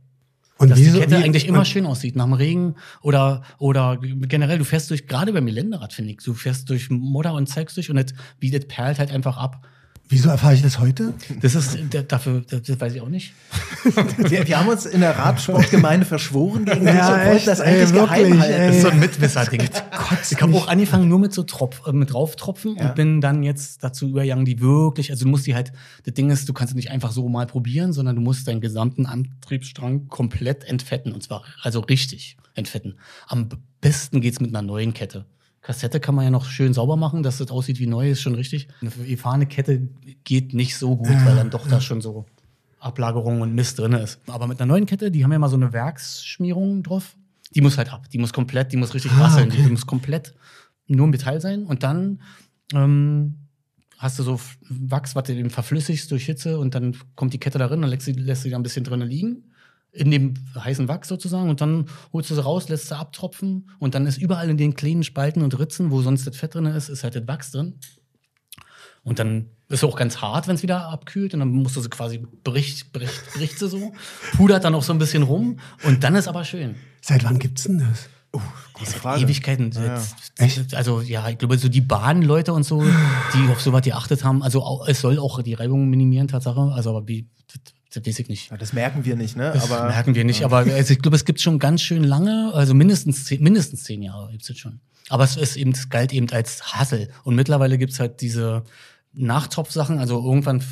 [0.59, 3.99] Und Dass wieso- die Kette wie- eigentlich immer schön aussieht, nach dem Regen oder, oder
[4.01, 7.75] generell, du fährst durch, gerade beim Geländerad, finde ich, du fährst durch Modder und Zeugs
[7.75, 9.67] durch und das bietet perlt halt einfach ab.
[10.09, 11.15] Wieso erfahre ich das heute?
[11.41, 13.33] Das ist, dafür, das, weiß ich auch nicht.
[14.19, 17.93] Wir, wir haben uns in der Radsportgemeinde verschworen gegen Ja, und echt, das ey, eigentlich
[17.93, 18.61] geheim wirklich, halten.
[18.61, 18.67] ey.
[18.69, 19.63] Das ist so ein Mitwisser-Ding.
[20.31, 22.89] ich habe auch angefangen nur mit so Tropf, äh, mit drauftropfen Ja.
[22.89, 25.73] und bin dann jetzt dazu übergegangen, die wirklich, also du musst die halt,
[26.04, 28.61] das Ding ist, du kannst es nicht einfach so mal probieren, sondern du musst deinen
[28.61, 32.95] gesamten Antriebsstrang komplett entfetten und zwar also richtig entfetten.
[33.28, 33.49] Am
[33.80, 35.25] besten geht's mit einer neuen Kette.
[35.67, 38.37] Kassette kann man ja noch schön sauber machen, dass das aussieht wie neu, ist schon
[38.37, 38.69] richtig.
[38.81, 39.89] Eine gefahrene Kette
[40.23, 42.25] geht nicht so gut, weil dann doch da schon so
[42.79, 44.21] Ablagerung und Mist drin ist.
[44.29, 47.17] Aber mit einer neuen Kette, die haben ja mal so eine Werksschmierung drauf.
[47.52, 48.09] Die muss halt ab.
[48.11, 49.50] Die muss komplett, die muss richtig Ah, rasseln.
[49.50, 49.63] okay.
[49.65, 50.35] Die muss komplett
[50.87, 51.65] nur Metall sein.
[51.65, 52.21] Und dann
[52.73, 53.35] ähm,
[53.99, 57.59] hast du so Wachs, was du eben verflüssigst durch Hitze und dann kommt die Kette
[57.59, 59.52] da drin, dann lässt sie, lässt sie da ein bisschen drinnen liegen.
[59.97, 63.95] In dem heißen Wachs sozusagen und dann holst du sie raus, lässt sie abtropfen und
[63.95, 66.89] dann ist überall in den kleinen Spalten und Ritzen, wo sonst das Fett drin ist,
[66.89, 67.78] ist halt das Wachs drin.
[69.06, 71.32] Und dann ist sie auch ganz hart, wenn es wieder abkühlt.
[71.32, 73.93] Und dann musst du sie quasi bricht, bricht, bricht sie so,
[74.37, 75.61] pudert dann auch so ein bisschen rum.
[75.85, 76.75] Und dann ist aber schön.
[77.00, 78.09] Seit wann gibt's denn das?
[78.73, 79.23] Gute Seit Frage.
[79.23, 79.71] Ewigkeiten.
[79.73, 80.00] Ja,
[80.39, 80.49] ja.
[80.73, 84.43] Also ja, ich glaube, so die Bahnleute und so, die auf sowas geachtet haben.
[84.43, 86.73] Also es soll auch die Reibung minimieren, Tatsache.
[86.75, 88.50] Also aber wie, das, das weiß ich nicht.
[88.50, 89.52] Ja, das merken wir nicht, ne?
[89.52, 90.45] Das Aber merken wir nicht.
[90.45, 94.02] Aber also ich glaube, es gibt schon ganz schön lange, also mindestens zehn, mindestens zehn
[94.02, 94.80] Jahre gibt's jetzt schon.
[95.09, 97.09] Aber es ist eben, es galt eben als Hassel.
[97.25, 98.65] Und mittlerweile gibt's halt diese
[99.15, 99.99] Nachtropfsachen.
[99.99, 100.63] Also irgendwann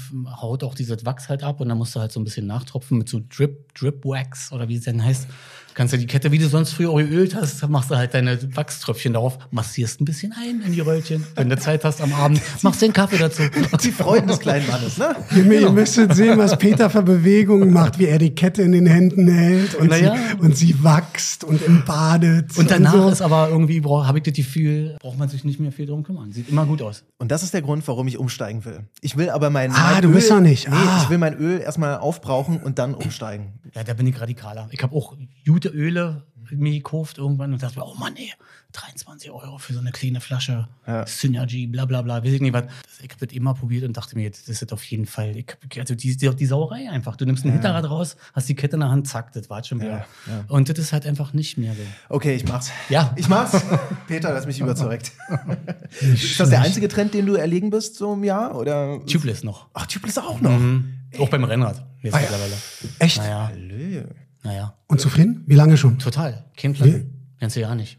[0.40, 2.98] haut auch dieses Wachs halt ab und dann musst du halt so ein bisschen nachtropfen
[2.98, 5.26] mit so Drip, Drip Wax oder wie es denn heißt.
[5.74, 8.14] Kannst du die Kette, wie du sonst früher auch geölt hast, dann machst du halt
[8.14, 11.26] deine Wachströpfchen darauf, massierst ein bisschen ein in die Röllchen.
[11.34, 13.42] Wenn du Zeit hast am Abend, machst den Kaffee dazu.
[13.82, 15.16] die Freuden des kleinen Mannes, ne?
[15.34, 15.54] Ihr, Genau.
[15.68, 19.28] ihr müsstet sehen, was Peter für Bewegungen macht, wie er die Kette in den Händen
[19.28, 20.14] hält und, Naja.
[20.16, 22.56] sie, und sie wächst und embadet.
[22.56, 23.08] Und danach so.
[23.10, 26.32] ist aber irgendwie, habe ich das Gefühl, braucht man sich nicht mehr viel drum kümmern.
[26.32, 27.04] Sieht immer gut aus.
[27.18, 28.80] Und das ist der Grund, warum ich umsteigen will.
[29.00, 30.68] Ich will aber mein, Ah, mein du Öl, bist noch nicht.
[30.68, 31.00] Nee, Ah.
[31.02, 33.54] ich will mein Öl erstmal aufbrauchen und dann umsteigen.
[33.74, 34.68] Ja, da bin ich radikaler.
[34.70, 35.16] Ich habe auch
[35.64, 38.30] gute Öle mir gekauft irgendwann und dachte mir, oh Mann, ey,
[38.72, 41.06] 23 Euro für so eine kleine Flasche Ja.
[41.06, 42.64] Synergy, bla bla bla, weiß ich nicht was.
[43.02, 45.46] Ich habe das immer probiert und dachte mir, das ist auf jeden Fall, ich,
[45.78, 47.16] also die, die, die Sauerei einfach.
[47.16, 49.80] Du nimmst ein Hinterrad raus, hast die Kette in der Hand, zack, das war schon
[49.80, 49.90] wieder.
[49.90, 50.44] Ja, ja.
[50.48, 51.80] Und das ist halt einfach nicht mehr so.
[52.10, 52.70] Okay, ich mach's.
[52.90, 53.14] Ja.
[53.16, 53.58] Ich mach's.
[54.06, 55.12] Peter, hast mich überzeugt.
[56.00, 58.54] ist das der einzige Trend, den du erlegen bist so im Jahr?
[58.54, 59.00] Oder?
[59.06, 59.68] Tubeless noch.
[59.72, 60.58] Ach, Tubeless auch noch.
[60.58, 60.92] Mhm.
[61.18, 62.22] Auch beim Rennrad jetzt Ah, ja.
[62.28, 62.54] mittlerweile.
[62.98, 63.16] Echt?
[63.16, 64.04] Naja, Hallo.
[64.44, 65.42] Naja, Und zufrieden?
[65.46, 65.98] Wie lange schon?
[65.98, 66.44] total.
[66.56, 67.10] Kein Platten.
[67.40, 67.98] Kennst du ja nicht.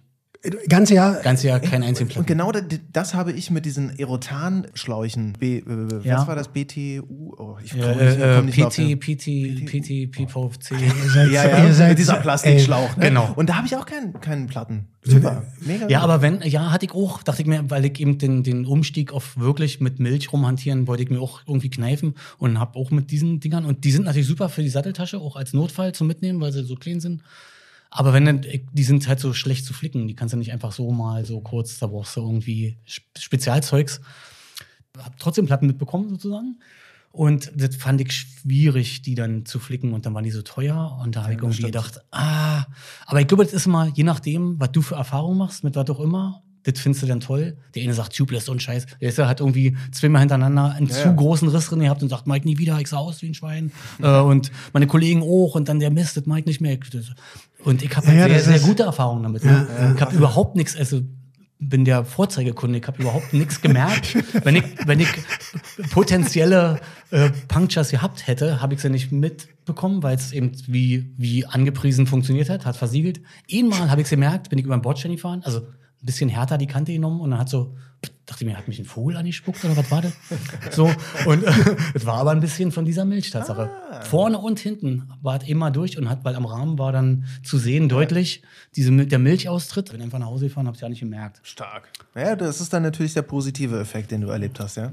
[0.69, 1.15] Ganze Jahr.
[1.21, 2.27] Ganze Jahr kein einzigen Und Platten.
[2.27, 5.33] genau das, das habe ich mit diesen Erotan-Schläuchen.
[5.39, 6.27] B, äh, was Ja.
[6.27, 6.47] war das?
[6.49, 7.33] BTU?
[7.37, 10.71] Oh, ich Ja, äh, komm nicht mehr auf PT, PT, PT, PVC.
[10.71, 12.97] Ihr seid, Ja, ja, mit seid, dieser Plastikschlauch.
[12.97, 13.07] Ne?
[13.09, 13.33] Genau.
[13.35, 14.87] Und da habe ich auch keinen keinen Platten.
[15.03, 15.43] Super.
[15.61, 15.87] Mega.
[15.87, 18.65] Ja, aber wenn, ja, hatte ich auch, dachte ich mir, weil ich eben den, den
[18.65, 22.89] Umstieg auf wirklich mit Milch rumhantieren, wollte ich mir auch irgendwie kneifen und habe auch
[22.91, 26.07] mit diesen Dingern, und die sind natürlich super für die Satteltasche, auch als Notfall zum
[26.07, 27.21] Mitnehmen, weil sie so clean sind.
[27.97, 30.73] Aber wenn ich- die sind halt so schlecht zu flicken, die kannst du nicht einfach
[30.73, 34.01] so mal so kurz, da brauchst du irgendwie Sp- Spezialzeugs.
[34.97, 36.59] Hab trotzdem Platten mitbekommen sozusagen.
[37.11, 39.93] Und das fand ich schwierig, die dann zu flicken.
[39.93, 40.99] Und dann waren die so teuer.
[41.01, 41.67] Und da habe ich irgendwie stimmt.
[41.73, 42.65] gedacht, ah,
[43.05, 45.89] aber ich glaube, das ist immer, je nachdem, was du für Erfahrungen machst, mit was
[45.89, 47.57] auch immer, das findest du dann toll.
[47.75, 48.87] Der eine sagt, Tubeless, ein Scheiß.
[48.99, 51.13] Der ist, hat irgendwie zweimal hintereinander einen Ja, zu ja.
[51.13, 53.71] großen Riss drin gehabt und sagt, Mike, nie wieder, ich sah aus wie ein Schwein.
[54.01, 55.55] äh, und meine Kollegen auch.
[55.55, 56.77] Und dann der Mist, das Mike nicht mehr.
[57.65, 59.43] Und ich habe Ja, halt ja, sehr, sehr gute Erfahrungen damit.
[59.43, 59.67] Ne?
[59.95, 61.01] ich habe überhaupt nichts, also
[61.59, 64.15] bin der Vorzeigekunde, ich habe überhaupt nichts gemerkt.
[64.45, 65.09] wenn, ich, wenn ich
[65.91, 66.79] potenzielle
[67.11, 72.07] äh, Punctures gehabt hätte, habe ich sie nicht mitbekommen, weil es eben wie, wie angepriesen
[72.07, 73.21] funktioniert hat, hat versiegelt.
[73.51, 75.61] Einmal habe ich sie gemerkt, bin ich über den Bordstein gefahren, also
[76.05, 77.75] bisschen härter die Kante genommen und dann hat so,
[78.25, 80.13] dachte ich mir, hat mich ein Vogel angespuckt oder was war das?
[80.71, 80.91] So,
[81.25, 81.43] und
[81.93, 83.69] es war aber ein bisschen von dieser Milchtatsache.
[84.03, 87.57] Vorne und hinten war es immer durch und hat, weil am Rahmen war dann zu
[87.57, 88.43] sehen deutlich,
[88.75, 89.91] diese, der Milchaustritt.
[89.91, 91.39] Bin einfach nach Hause gefahren, habe es ja nicht gemerkt.
[91.43, 91.89] Stark.
[92.15, 94.91] Ja, das ist dann natürlich der positive Effekt, den du erlebt hast, ja?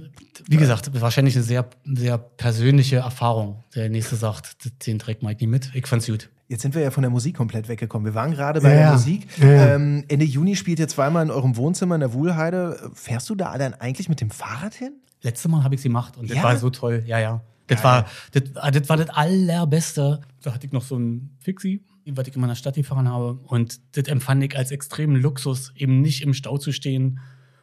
[0.49, 3.65] Wie gesagt, wahrscheinlich eine sehr, sehr persönliche Erfahrung.
[3.75, 5.71] Der nächste sagt, den trägt Mike nie mit.
[5.75, 6.29] Ich fand's gut.
[6.53, 8.05] Jetzt sind wir ja von der Musik komplett weggekommen.
[8.05, 8.93] Wir waren gerade bei Ja, der.
[8.93, 9.27] Musik.
[9.39, 9.75] Ja, ja.
[9.77, 12.91] Ähm, Ende Juni spielt ihr zweimal in eurem Wohnzimmer in der Wuhlheide.
[12.93, 14.93] Fährst du da dann eigentlich mit dem Fahrrad hin?
[15.23, 16.43] Letztes Mal habe ich sie gemacht und das Ja?
[16.43, 17.05] war so toll.
[17.07, 17.41] Ja, ja.
[17.69, 20.21] Das war das, ah, das war das allerbeste.
[20.43, 23.39] Da hatte ich noch so ein Fixie, was ich in meiner Stadt gefahren habe.
[23.47, 27.19] Und das empfand ich als extremen Luxus, eben nicht im Stau zu stehen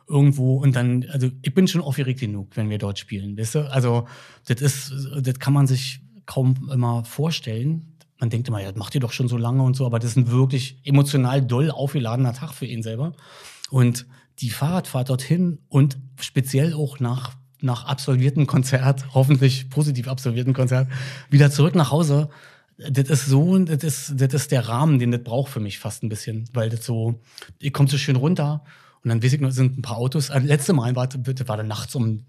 [0.08, 3.72] irgendwo und dann, also ich bin schon aufgeregt genug, wenn wir dort spielen, weißt du?
[3.72, 4.08] Also
[4.48, 7.86] das ist, das kann man sich kaum immer vorstellen.
[8.20, 10.12] Man denkt immer, ja, das macht ihr doch schon so lange und so, aber das
[10.12, 13.14] ist ein wirklich emotional doll aufgeladener Tag für ihn selber.
[13.70, 14.06] Und
[14.40, 20.90] die Fahrradfahrt dorthin und speziell auch nach, nach absolvierten Konzert, hoffentlich positiv absolvierten Konzert,
[21.30, 22.30] wieder zurück nach Hause,
[22.78, 26.02] das ist so, das ist, das ist der Rahmen, den das braucht für mich fast
[26.04, 27.20] ein bisschen, weil das so,
[27.60, 28.64] ihr kommt so schön runter
[29.04, 30.30] und dann weiß ich noch, sind ein paar Autos.
[30.30, 32.26] Äh, letzte Mal war, das war dann nachts um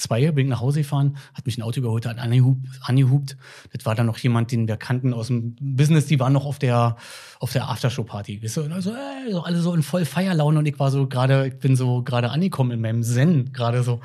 [0.00, 3.36] zwei, bin ich nach Hause gefahren, hat mich ein Auto überholt, hat angehupt, angehupt.
[3.72, 6.58] Das war dann noch jemand, den wir kannten aus dem Business, die waren noch auf
[6.58, 6.96] der,
[7.38, 8.42] auf der Aftershow-Party.
[8.42, 8.62] Weißt du?
[8.62, 11.58] Und also, ey, so alle so in voll Feierlaune und ich war so gerade, ich
[11.58, 14.00] bin so gerade angekommen in meinem Zen, gerade so.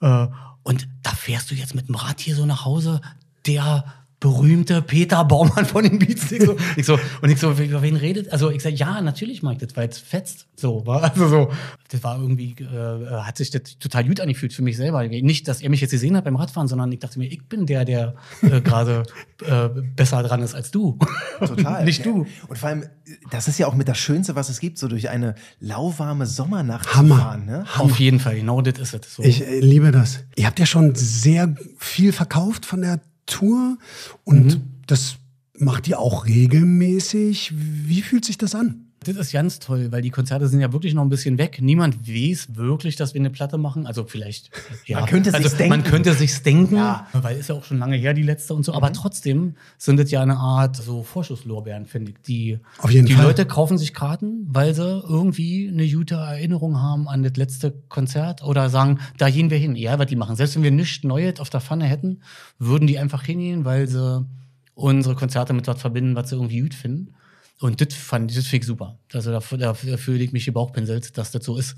[0.00, 0.26] Äh,
[0.62, 3.00] und da fährst du jetzt mit dem Rad hier so nach Hause,
[3.46, 3.84] der
[4.18, 6.32] berühmte Peter Baumann von den Beats.
[6.32, 8.32] Ich so, ich so, und ich so, über wen redet?
[8.32, 10.46] Also ich sag, ja, natürlich, Mike, das war jetzt fetzt.
[10.56, 11.52] So, war also so.
[11.90, 15.06] Das war irgendwie, äh, hat sich das total gut angefühlt für mich selber.
[15.06, 17.66] Nicht, dass er mich jetzt gesehen hat beim Radfahren, sondern ich dachte mir, ich bin
[17.66, 19.02] der, der äh, gerade
[19.44, 20.98] äh, besser dran ist als du.
[21.38, 21.84] Total.
[21.84, 22.12] Nicht Ja.
[22.12, 22.26] du.
[22.48, 22.84] Und vor allem,
[23.30, 26.94] das ist ja auch mit das Schönste, was es gibt, so durch eine lauwarme Sommernacht
[26.94, 27.16] Hammer.
[27.16, 27.44] zu fahren.
[27.44, 27.64] Ne?
[27.76, 29.14] Auf jeden Fall, genau das ist es.
[29.14, 29.22] So.
[29.22, 30.20] Ich äh, liebe das.
[30.36, 33.78] Ihr habt ja schon sehr viel verkauft von der Tour
[34.24, 35.16] und das
[35.58, 37.52] macht ihr auch regelmäßig.
[37.54, 38.92] Wie fühlt sich das an?
[39.06, 41.58] Das ist ganz toll, weil die Konzerte sind ja wirklich noch ein bisschen weg.
[41.60, 43.86] Niemand weiß wirklich, dass wir eine Platte machen.
[43.86, 44.50] Also vielleicht,
[44.84, 45.00] ja.
[45.00, 45.70] Man könnte also, sich's denken.
[45.70, 47.06] Man könnte sich's denken, Ja.
[47.12, 48.74] weil ist ja auch schon lange her, die letzte und so.
[48.74, 52.18] Aber trotzdem sind das ja eine Art so Vorschusslorbeeren, finde ich.
[52.26, 53.26] Die, Auf jeden die Fall.
[53.26, 58.42] Leute kaufen sich Karten, weil sie irgendwie eine gute Erinnerung haben an das letzte Konzert
[58.42, 59.76] oder sagen, da gehen wir hin.
[59.76, 60.36] Ja, was die machen.
[60.36, 62.20] Selbst wenn wir nichts Neues auf der Pfanne hätten,
[62.58, 64.26] würden die einfach hingehen, weil sie
[64.74, 67.14] unsere Konzerte mit was verbinden, was sie irgendwie gut finden.
[67.60, 68.98] Und das fand ich, das ich super.
[69.12, 71.76] Also dafür, dafür fühle ich mich gebauchpinselt, dass das so ist.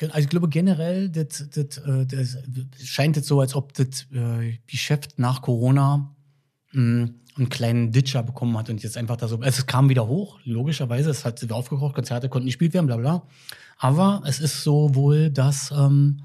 [0.00, 2.38] Also ich glaube generell, das, das, äh, das
[2.82, 6.14] scheint jetzt so, als ob das äh, Geschäft nach Corona
[6.72, 10.08] mh, einen kleinen Ditcher bekommen hat und jetzt einfach da so, also es kam wieder
[10.08, 13.22] hoch, logischerweise, es hat wieder aufgekocht, Konzerte konnten nicht gespielt werden, bla bla.
[13.76, 16.22] Aber es ist so wohl, dass ähm,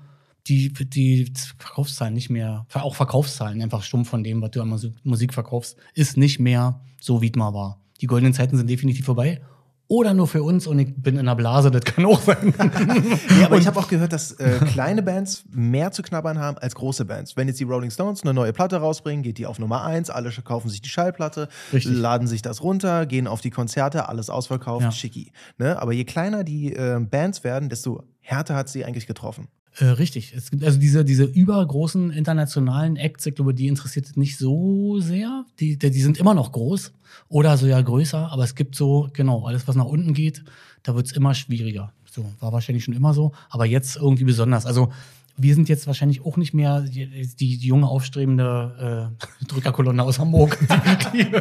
[0.48, 5.34] die, die Verkaufszahlen nicht mehr, auch Verkaufszahlen, einfach stumpf von dem, was du an Musik
[5.34, 7.82] verkaufst, ist nicht mehr so, wie es mal war.
[8.02, 9.42] Die goldenen Zeiten sind definitiv vorbei.
[9.88, 12.56] Oder nur für uns und ich bin in einer Blase, das kann auch sein.
[13.40, 16.74] Ja, aber ich habe auch gehört, dass äh, kleine Bands mehr zu knabbern haben als
[16.74, 17.38] große Bands.
[17.38, 20.32] Wenn jetzt die Rolling Stones eine neue Platte rausbringen, geht die auf Nummer 1, alle
[20.32, 21.96] kaufen sich die Schallplatte, Richtig.
[21.96, 24.92] laden sich das runter, gehen auf die Konzerte, alles ausverkauft, Ja.
[24.92, 25.32] schicki.
[25.60, 25.80] Ne?
[25.80, 29.50] Aber je kleiner die äh, Bands werden, desto härter hat sie eigentlich getroffen.
[29.78, 30.34] Äh, richtig.
[30.36, 35.00] Es gibt also diese, diese übergroßen internationalen Acts, ich glaube, die interessiert es nicht so
[35.00, 35.46] sehr.
[35.60, 36.94] Die, die sind immer noch groß
[37.28, 40.44] oder so ja größer, aber es gibt so, genau, alles, was nach unten geht,
[40.84, 41.92] da wird es immer schwieriger.
[42.10, 44.66] So, war wahrscheinlich schon immer so, aber jetzt irgendwie besonders.
[44.66, 44.94] Also
[45.38, 50.58] wir sind jetzt wahrscheinlich auch nicht mehr die, die, junge aufstrebende äh, Drückerkolonne aus Hamburg.
[51.14, 51.32] Die, die,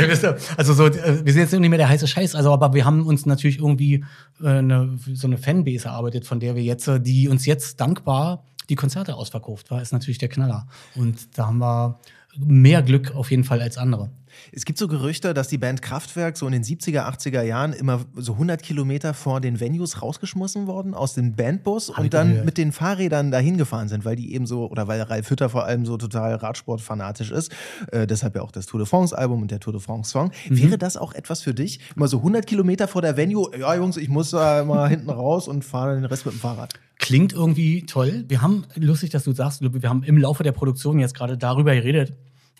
[0.00, 2.52] ja, wisst ihr, also so, äh, wir sind jetzt nicht mehr der heiße Scheiß, also
[2.52, 4.04] aber wir haben uns natürlich irgendwie
[4.42, 8.44] äh, eine, so eine Fanbase erarbeitet, von der wir jetzt, äh, die uns jetzt dankbar
[8.68, 10.66] die Konzerte ausverkauft war, ist natürlich der Knaller.
[10.94, 11.98] Und da haben wir
[12.38, 14.10] mehr Glück auf jeden Fall als andere.
[14.52, 18.04] Es gibt so Gerüchte, dass die Band Kraftwerk so in den 70er, 80er Jahren immer
[18.16, 22.44] so 100 Kilometer vor den Venues rausgeschmissen worden aus dem Bandbus Hab und dann gehört.
[22.44, 25.64] mit den Fahrrädern dahin gefahren sind, weil die eben so, oder weil Ralf Hütter vor
[25.64, 27.52] allem so total Radsportfanatisch ist.
[27.92, 30.30] Äh, deshalb ja auch das Tour de France-Album und der Tour de France-Song.
[30.48, 30.62] Mhm.
[30.62, 31.80] Wäre das auch etwas für dich?
[31.94, 35.48] Immer so 100 Kilometer vor der Venue, ja Jungs, ich muss da mal hinten raus
[35.48, 36.74] und fahre den Rest mit dem Fahrrad.
[36.98, 38.24] Klingt irgendwie toll.
[38.28, 41.74] Wir haben, lustig, dass du sagst, wir haben im Laufe der Produktion jetzt gerade darüber
[41.74, 42.12] geredet.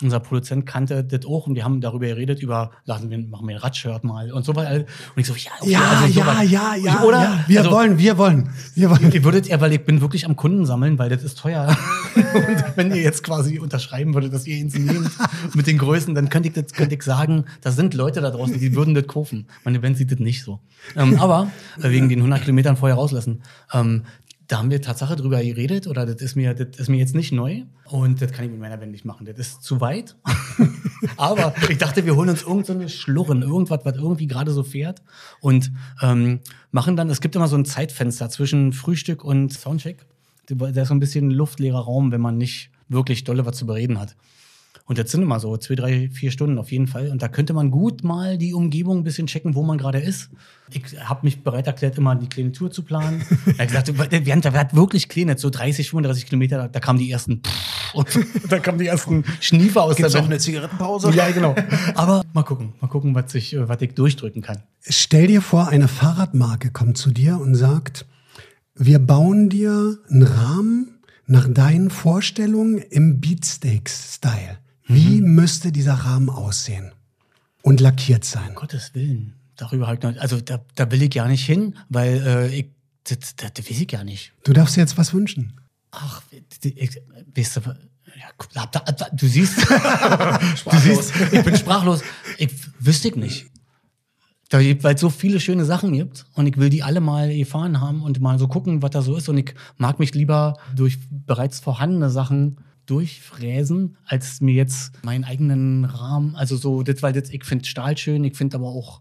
[0.02, 3.56] Unser Produzent kannte das auch und wir haben darüber geredet, über, lassen wir, machen wir
[3.56, 4.80] ein Radshirt mal und so weiter.
[4.80, 6.50] Und ich so, ja, okay, Ja, also ja, sowas.
[6.50, 7.22] ja, ja, Oder?
[7.22, 7.44] ja.
[7.46, 9.11] Wir also, wollen, wir wollen, wir wollen.
[9.11, 11.74] Ihr würdet ja, weil ich bin wirklich am Kunden sammeln, weil das ist teuer.
[12.14, 15.11] und wenn ihr jetzt quasi unterschreiben würdet, dass ihr ihn nehmt
[15.54, 18.59] mit den Größen, dann könnte ich, das, könnte ich sagen, da sind Leute da draußen,
[18.59, 19.46] die würden das kaufen.
[19.64, 20.61] Meine Band sieht das nicht so.
[20.94, 21.50] Ähm, aber
[21.82, 23.42] äh, wegen den 100 Kilometern vorher rauslassen.
[23.72, 24.02] Ähm,
[24.48, 27.32] da haben wir Tatsache drüber geredet, oder das ist mir, das ist mir jetzt nicht
[27.32, 27.62] neu.
[27.85, 29.26] Und das kann ich mit meiner Band nicht machen.
[29.26, 30.16] Das ist zu weit.
[31.16, 35.02] Aber ich dachte, wir holen uns irgendeine Schlurren, irgendwas, was irgendwie gerade so fährt.
[35.40, 40.04] Und ähm, machen dann, es gibt immer so ein Zeitfenster zwischen Frühstück und Soundcheck.
[40.48, 43.98] Da ist so ein bisschen luftleerer Raum, wenn man nicht wirklich dolle was zu bereden
[43.98, 44.14] hat.
[44.88, 47.11] Und das sind immer so zwei, drei, vier Stunden auf jeden Fall.
[47.11, 50.31] Und da könnte man gut mal die Umgebung ein bisschen checken, wo man gerade ist.
[50.70, 53.22] Ich habe mich bereit erklärt, immer die kleine Tour zu planen.
[53.59, 57.11] Er hat gesagt, wir hatten wirklich kleine, so 30, 35 Kilometer, da, da kamen die
[57.11, 57.42] ersten
[57.94, 58.07] und
[58.49, 60.31] da kamen die ersten Schniefer aus Gibt's der Band.
[60.31, 61.11] eine Zigarettenpause?
[61.12, 61.57] Ja, genau.
[61.96, 64.62] Aber mal gucken, mal gucken, was ich, äh, was ich durchdrücken kann.
[64.83, 68.07] Stell dir vor, eine Fahrradmarke kommt zu dir und sagt,
[68.77, 74.59] wir bauen dir einen Rahmen nach deinen Vorstellungen im Beatsteaks-Style.
[74.87, 76.92] Wie müsste dieser Rahmen aussehen?
[77.62, 78.51] Und lackiert sein.
[78.51, 79.35] Um Gottes Willen.
[79.57, 82.66] Darüber halt noch, also da, da will ich gar nicht hin, weil äh, ich,
[83.05, 84.33] das, das, das weiß ich gar nicht.
[84.44, 85.61] Du darfst dir jetzt was wünschen.
[85.90, 86.22] Ach,
[86.62, 87.01] ich,
[87.35, 87.61] weißt du,
[88.14, 88.70] ja,
[89.12, 89.59] du siehst,
[90.70, 92.03] du siehst, ich bin sprachlos.
[92.38, 93.46] Ich wüsste ich nicht.
[94.49, 97.81] Da, weil es so viele schöne Sachen gibt und ich will die alle mal gefahren
[97.81, 99.29] haben und mal so gucken, was da so ist.
[99.29, 105.85] Und ich mag mich lieber durch bereits vorhandene Sachen durchfräsen, als mir jetzt meinen eigenen
[105.85, 109.01] Rahmen, also so, das, weil das, ich finde Stahl schön, ich finde aber auch,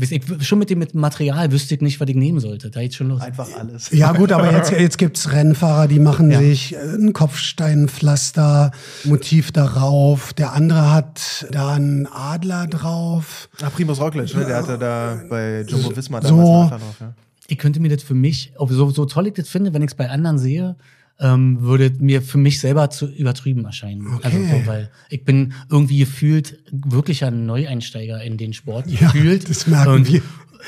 [0.00, 2.70] ich, schon mit dem Material wüsste ich nicht, was ich nehmen sollte.
[2.70, 3.22] Da jetzt schon los.
[3.22, 3.90] Einfach alles.
[3.90, 6.40] Ja gut, aber jetzt, jetzt gibt's Rennfahrer, die machen Ja.
[6.40, 8.70] sich äh, ein Kopfsteinpflaster,
[9.04, 10.34] Motiv darauf.
[10.34, 13.48] Der andere hat da einen Adler drauf.
[13.62, 14.44] Ach, Primus Roglic, ne?
[14.44, 16.28] der hatte da bei Jumbo Visma So.
[16.28, 16.96] damals einen Adler drauf.
[17.00, 17.14] Ja.
[17.46, 19.88] ich könnte mir das für mich, ob so, so toll ich das finde, wenn ich
[19.92, 20.76] es bei anderen sehe,
[21.20, 24.06] ähm, würde mir für mich selber zu übertrieben erscheinen.
[24.14, 24.20] Okay.
[24.24, 28.86] Also so, weil ich bin irgendwie gefühlt wirklich ein Neueinsteiger in den Sport.
[28.86, 29.48] Ja, gefühlt.
[29.48, 30.22] das merken Und wir.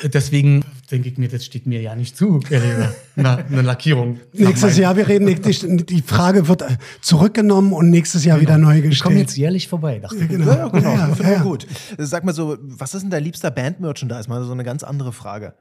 [0.04, 2.40] Deswegen denke ich mir, das steht mir ja nicht zu.
[3.16, 4.20] Na, eine Lackierung.
[4.32, 8.76] Nächstes Jahr, wir reden, die, die Frage wird äh, zurückgenommen und nächstes Jahr wieder neu
[8.76, 9.18] Ich komme gestellt.
[9.18, 10.28] jetzt jährlich vorbei, dachte ich.
[10.28, 10.46] Genau.
[10.46, 10.92] Ja, ja, genau.
[10.94, 11.42] Ja, Finde ja, ich ja.
[11.42, 11.66] gut.
[11.98, 14.28] Sag mal so, was ist denn dein liebster Band-Merchandise?
[14.28, 15.54] Mal so eine ganz andere Frage.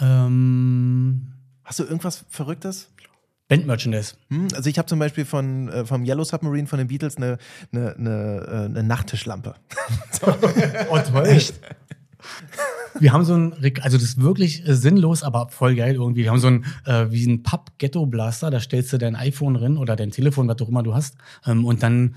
[0.00, 1.28] Ähm,
[1.62, 2.90] Hast du irgendwas Verrücktes?
[3.48, 4.14] Band-Merchandise.
[4.30, 4.48] Hm?
[4.54, 7.38] Also ich habe zum Beispiel von, äh, vom Yellow Submarine von den Beatles eine,
[7.72, 9.54] eine, eine, äh, eine Nachttischlampe.
[10.88, 11.26] Oh, toll.
[11.26, 11.60] Echt?
[12.98, 13.52] Wir haben so ein,
[13.82, 16.22] also das ist wirklich äh, sinnlos, aber voll geil irgendwie.
[16.22, 19.96] Wir haben so ein, äh, wie ein Papp-Ghetto-Blaster, da stellst du dein iPhone drin oder
[19.96, 22.14] dein Telefon, was auch immer du hast, ähm, und dann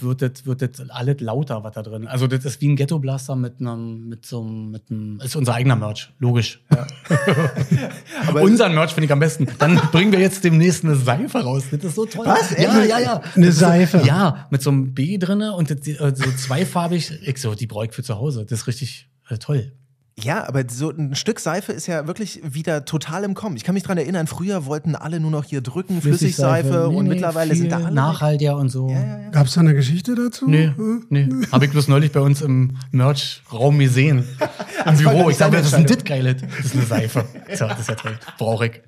[0.00, 2.06] wird das, wird das alles lauter, was da drin.
[2.06, 5.54] Also das ist wie ein Ghetto-Blaster mit einem, mit so einem, mit einem, ist unser
[5.54, 6.60] eigener Merch, logisch.
[6.72, 6.86] Ja.
[8.26, 9.46] Aber Unseren Merch finde ich am besten.
[9.58, 11.64] Dann bringen wir jetzt demnächst eine Seife raus.
[11.70, 12.26] Das ist so toll.
[12.26, 12.50] Was?
[12.50, 13.22] Ja, ja, ja.
[13.34, 14.00] Eine ist Seife?
[14.00, 17.12] So, ja, mit so einem B drinne und das, äh, so zweifarbig.
[17.22, 18.44] Ich so, die brauche ich für zu Hause.
[18.44, 19.72] Das ist richtig äh, toll.
[20.20, 23.56] Ja, aber so ein Stück Seife ist ja wirklich wieder total im Kommen.
[23.56, 27.04] Ich kann mich dran erinnern, früher wollten alle nur noch hier drücken, Flüssigseife Nee, und
[27.04, 27.92] nee, mittlerweile sind da alle.
[27.92, 28.88] Nachhaltiger und so.
[29.30, 30.48] Gab es da eine Geschichte dazu?
[30.48, 31.06] Nee, Hm?
[31.08, 31.28] nee.
[31.52, 34.24] Habe ich bloß neulich bei uns im Merch-Raum gesehen.
[34.86, 35.28] Im Büro.
[35.30, 36.40] Ich sage, das ist ein dit geiles.
[36.40, 37.24] Das ist eine Seife.
[37.54, 38.18] So, das ist ja toll.
[38.38, 38.82] Brauche ich.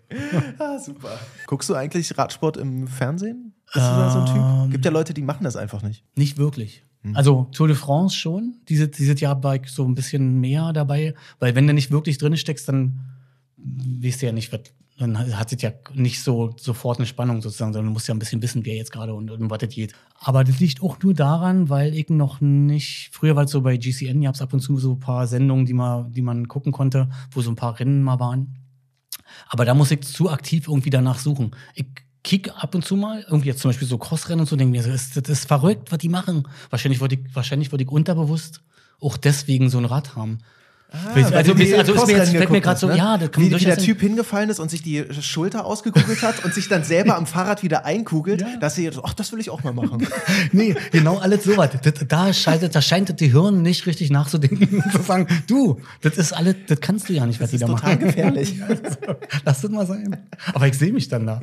[0.58, 1.10] Ah, super.
[1.46, 3.54] Guckst du eigentlich Radsport im Fernsehen?
[3.72, 4.62] Bist du da so ein Ähm.
[4.64, 4.72] Typ?
[4.72, 6.04] Gibt ja Leute, die machen das einfach nicht.
[6.16, 6.84] Nicht wirklich.
[7.02, 7.16] Hm.
[7.16, 8.56] Also Tour de France schon.
[8.68, 12.18] Diese, dieses Jahr war ich so ein bisschen mehr dabei, weil wenn du nicht wirklich
[12.18, 13.00] drin steckst, dann
[13.56, 14.60] weißt du ja nicht, was
[15.00, 18.18] dann hat es ja nicht so sofort eine Spannung sozusagen, sondern du musst ja ein
[18.18, 19.94] bisschen wissen, wer jetzt gerade und, und was das geht.
[20.18, 23.78] Aber das liegt auch nur daran, weil ich noch nicht, früher war es so bei
[23.78, 26.70] GCN, gab es ab und zu so ein paar Sendungen, die man, die man gucken
[26.70, 28.58] konnte, wo so ein paar Rennen mal waren.
[29.48, 31.52] Aber da muss ich zu aktiv irgendwie danach suchen.
[31.74, 31.86] Ich
[32.22, 34.82] kick ab und zu mal, irgendwie jetzt zum Beispiel so Crossrennen und so, denke mir,
[34.82, 36.46] das ist, das ist verrückt, was die machen.
[36.70, 38.60] Wahrscheinlich wollte ich, wahrscheinlich wollte ich unterbewusst
[39.00, 40.38] auch deswegen so ein Rad haben.
[40.92, 42.96] Ah, also, also ist mir jetzt, fällt mir gerade so, ne?
[42.98, 43.78] ja, das kann wie, wie der.
[43.78, 47.62] Typ hingefallen ist und sich die Schulter ausgekugelt hat und sich dann selber am Fahrrad
[47.62, 48.56] wieder einkugelt, Ja.
[48.56, 50.04] dass sie, ach, das will ich auch mal machen.
[50.52, 51.70] Nee, genau alles sowas.
[51.80, 56.16] Das, da, schaltet, da scheint das Gehirn nicht richtig nachzudenken und zu sagen, du, das
[56.16, 58.06] ist alles, das kannst du ja nicht, was Das die ist da total machen.
[58.06, 58.56] gefährlich.
[59.44, 60.16] Lass das mal sein.
[60.52, 61.40] Aber ich sehe mich dann da.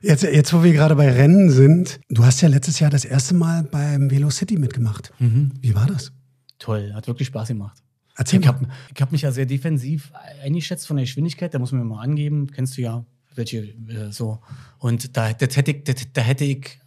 [0.00, 3.34] Jetzt, jetzt, wo wir gerade bei Rennen sind, du hast ja letztes Jahr das erste
[3.34, 5.12] Mal beim Velo City mitgemacht.
[5.18, 6.12] Wie war das?
[6.58, 7.78] Toll, hat wirklich Spaß gemacht.
[8.16, 8.54] Erzähl Ich mal.
[8.54, 11.86] habe ich hab mich ja sehr defensiv eingeschätzt von der Geschwindigkeit, da muss man mir
[11.94, 14.40] mal angeben, kennst du ja, welche äh, so.
[14.78, 16.80] Und da, hätte ich, das, da hätte ich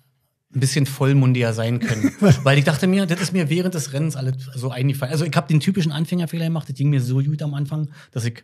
[0.53, 2.11] ein bisschen vollmundiger sein können.
[2.43, 5.13] Weil ich dachte mir, das ist mir während des Rennens alles so eingefallen.
[5.13, 8.25] Also ich habe den typischen Anfängerfehler gemacht, das ging mir so gut am Anfang, dass
[8.25, 8.43] ich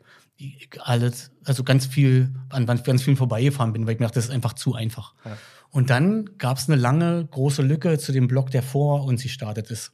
[0.79, 4.31] alles, also ganz viel, an ganz vielen vorbeigefahren bin, weil ich mir dachte, das ist
[4.31, 5.13] einfach zu einfach.
[5.69, 9.69] Und dann gab es eine lange, große Lücke zu dem Block, der vor uns gestartet
[9.71, 9.91] ist.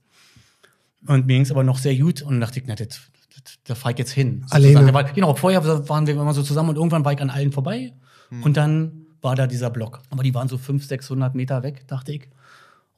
[1.07, 3.75] Und mir ging es aber noch sehr gut und dachte ich, na, das, das, da
[3.75, 4.45] fahre ich jetzt hin.
[4.49, 4.93] Alleine?
[4.93, 7.93] War, genau, vorher waren wir immer so zusammen und irgendwann war ich an allen vorbei
[8.33, 8.43] Hm.
[8.43, 10.01] und dann war da dieser Block.
[10.09, 12.27] Aber die waren so 500, 600 Meter weg, dachte ich.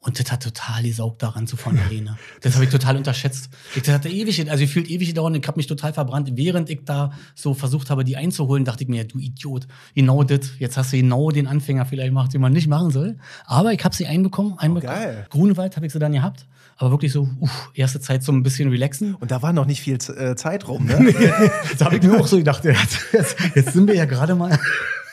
[0.05, 2.15] Und das hat total gesaugt, daran zu fahren alleine.
[2.41, 3.49] Das habe ich total unterschätzt.
[3.75, 6.29] Ich, das hatte ewig, also ich fühlt ewig gedauert und ich habe mich total verbrannt.
[6.35, 9.65] Während ich da so versucht habe, die einzuholen, dachte ich mir, du Idiot,
[9.95, 13.17] genau das, jetzt hast du genau den Anfänger vielleicht gemacht, den man nicht machen soll.
[13.45, 14.95] Aber ich habe sie einbekommen, einbekommen.
[14.95, 15.25] geil.
[15.31, 16.45] Grunewald habe ich sie dann gehabt.
[16.77, 19.15] Aber wirklich so, uff, erste Zeit so ein bisschen relaxen.
[19.15, 21.15] Und da war noch nicht viel äh, Zeit rum, ne?
[21.79, 24.59] Da habe ich mir auch so gedacht, jetzt, jetzt, jetzt sind wir ja gerade mal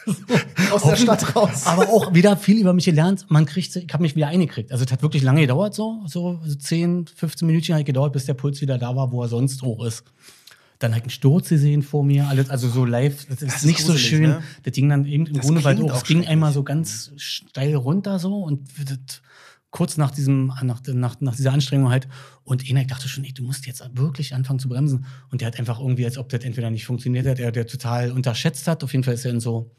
[0.72, 1.66] Aus der Stadt raus.
[1.66, 3.26] aber auch wieder viel über mich gelernt.
[3.28, 4.72] Man kriegt, ich habe mich wieder eingekriegt.
[4.72, 8.34] Also es hat wirklich lange gedauert, so, so 10, 15 Minuten hat gedauert, bis der
[8.34, 10.04] Puls wieder da war, wo er sonst hoch ist.
[10.78, 13.26] Dann ich einen Sturz gesehen vor mir, alles, also so live.
[13.26, 14.22] Das ist ist nicht so gruselig, schön.
[14.22, 14.42] ne?
[14.64, 15.94] Das ging dann eben im Das Grunde weit hoch.
[15.94, 19.22] Es ging einmal so ganz steil runter so und das,
[19.72, 22.06] kurz nach diesem, nach, nach, nach dieser Anstrengung halt.
[22.44, 25.06] Und Enak dachte schon, ey, du musst jetzt wirklich anfangen zu bremsen.
[25.30, 28.12] Und der hat einfach irgendwie, als ob das entweder nicht funktioniert hat, der, der total
[28.12, 28.84] unterschätzt hat.
[28.84, 29.70] Auf jeden Fall ist er in so,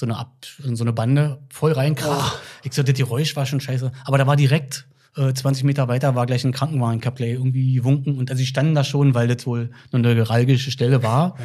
[0.00, 2.38] so eine Ab, so eine Bande voll reinkrach.
[2.64, 3.92] Ich so, das Geräusch war schon scheiße.
[4.04, 4.86] Aber da war direkt,
[5.16, 8.16] äh, 20 Meter weiter war gleich ein Krankenwagen, Kapley, irgendwie gewunken.
[8.16, 11.36] Und also sie standen da schon, weil das wohl eine neuralgische Stelle war.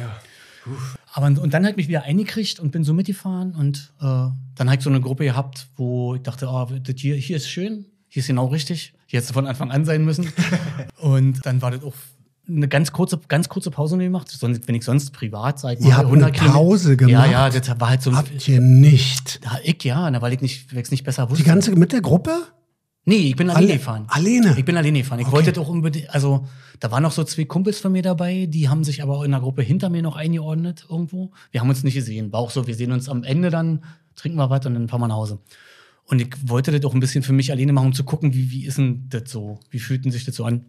[1.12, 4.82] Aber und dann halt mich wieder eingekriegt und bin so mitgefahren und äh, dann halt
[4.82, 8.26] so eine Gruppe gehabt, wo ich dachte, oh, das hier, hier ist schön, hier ist
[8.26, 10.32] genau richtig, hier hättest du von Anfang an sein müssen.
[10.96, 11.94] und dann war das auch
[12.48, 14.28] eine ganz kurze, ganz kurze Pause gemacht.
[14.28, 17.12] Sonst, wenn ich sonst privat ich mal, Ihr habt eine Kilometer- Pause gemacht?
[17.30, 19.40] Ja, ja, das war halt so Habt ihr nicht.
[19.44, 21.42] ja, ich ja, na, weil ich nicht, weil ich's nicht besser wusste.
[21.42, 22.30] Die ganze mit der Gruppe?
[23.08, 24.04] Nee, ich bin alleine Alle- gefahren.
[24.08, 24.54] alleine?
[24.58, 25.20] Ich bin alleine gefahren.
[25.20, 25.36] Ich Okay.
[25.36, 26.46] wollte auch unbedingt, also
[26.80, 29.40] da waren noch so zwei Kumpels von mir dabei, die haben sich aber in der
[29.40, 31.30] Gruppe hinter mir noch eingeordnet irgendwo.
[31.52, 32.32] Wir haben uns nicht gesehen.
[32.32, 33.84] War auch so, wir sehen uns am Ende dann,
[34.16, 35.38] trinken wir was und dann fahren wir nach Hause.
[36.04, 38.50] Und ich wollte das auch ein bisschen für mich alleine machen, um zu gucken, wie,
[38.50, 39.60] wie ist denn das so?
[39.70, 40.64] Wie fühlt denn sich das so an?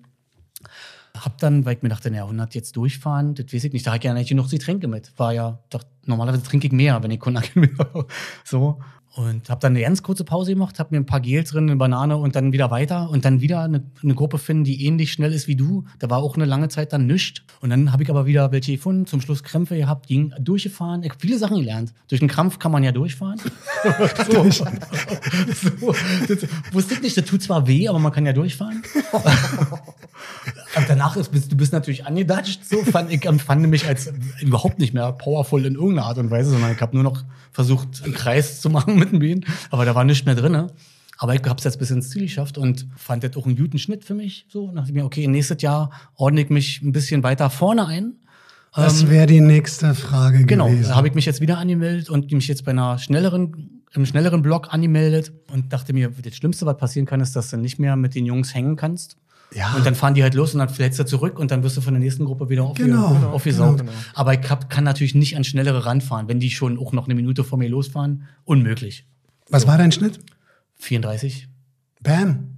[1.25, 3.91] Hab dann, weil ich mir dachte, naja, 100 jetzt durchfahren, das weiß ich nicht, da
[3.91, 5.11] hatte ich ja nicht genug Getränke mit.
[5.17, 8.05] War ja, doch, normalerweise trinke ich mehr, wenn ich 100 Kilometer
[8.43, 8.79] so.
[9.17, 11.75] Und habe dann eine ganz kurze Pause gemacht, habe mir ein paar Gels drin, eine
[11.75, 15.33] Banane und dann wieder weiter und dann wieder eine, eine Gruppe finden, die ähnlich schnell
[15.33, 15.85] ist wie du.
[15.97, 17.41] Da war auch eine lange Zeit dann nichts.
[17.59, 21.01] Und dann habe ich aber wieder welche gefunden, zum Schluss Krämpfe gehabt, ging durchgefahren.
[21.01, 21.95] Ich habe viele Sachen gelernt.
[22.09, 23.41] Durch einen Krampf kann man ja durchfahren.
[24.31, 24.51] so.
[24.51, 24.65] so.
[26.27, 28.83] Das wusste ich nicht, das tut zwar weh, aber man kann ja durchfahren.
[30.75, 34.79] Und danach ist, bist, du bist natürlich angedatscht, so fand ich empfand mich als überhaupt
[34.79, 38.13] nicht mehr powerful in irgendeiner Art und Weise, sondern ich habe nur noch versucht, einen
[38.13, 40.67] Kreis zu machen mit dem Bein, aber da war nichts mehr drinne.
[41.19, 43.79] Aber ich habe es jetzt bis ins Ziel geschafft und fand das auch einen guten
[43.79, 44.45] Schnitt für mich.
[44.49, 47.87] So, und dachte ich mir, okay, nächstes Jahr ordne ich mich ein bisschen weiter vorne
[47.87, 48.13] ein.
[48.75, 50.89] Das wäre die nächste Frage Genau, gewesen.
[50.89, 54.43] da habe ich mich jetzt wieder angemeldet und mich jetzt bei einer schnelleren, im schnelleren
[54.43, 57.95] Block angemeldet und dachte mir, das Schlimmste, was passieren kann, ist, dass du nicht mehr
[57.95, 59.17] mit den Jungs hängen kannst.
[59.53, 59.73] Ja.
[59.75, 61.81] Und dann fahren die halt los und dann fällst du zurück und dann wirst du
[61.81, 63.79] von der nächsten Gruppe wieder aufge Genau, genau, aufgesaugt.
[63.79, 63.91] genau.
[64.13, 67.15] Aber ich hab, kann natürlich nicht an schnellere ranfahren, wenn die schon auch noch eine
[67.15, 68.23] Minute vor mir losfahren.
[68.43, 69.05] Unmöglich.
[69.49, 70.19] Was war dein Schnitt?
[70.79, 71.47] 34.
[72.01, 72.49] Bam.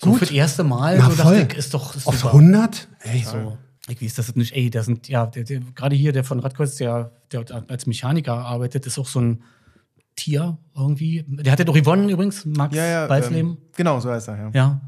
[0.00, 0.18] So Gut.
[0.20, 1.46] für das erste Mal, Na, so voll.
[1.50, 2.32] ich, ist doch ist Auf super.
[2.34, 2.88] 100?
[3.00, 3.58] Ey, So.
[3.88, 4.54] Ich weiß das nicht.
[4.54, 8.34] Ey, da sind, ja, der, der, gerade hier, der von Radkreuz, der, der als Mechaniker
[8.34, 9.42] arbeitet, ist auch so ein
[10.14, 11.24] Tier irgendwie.
[11.28, 13.06] Der hat ja doch gewonnen übrigens, Max Ja, ja.
[13.06, 13.52] Balzleben.
[13.52, 14.50] Ähm, genau, so heißt er, ja.
[14.54, 14.80] Ja.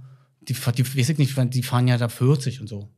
[0.48, 2.88] Die, die weiß ich nicht, die fahren ja da 40 und so.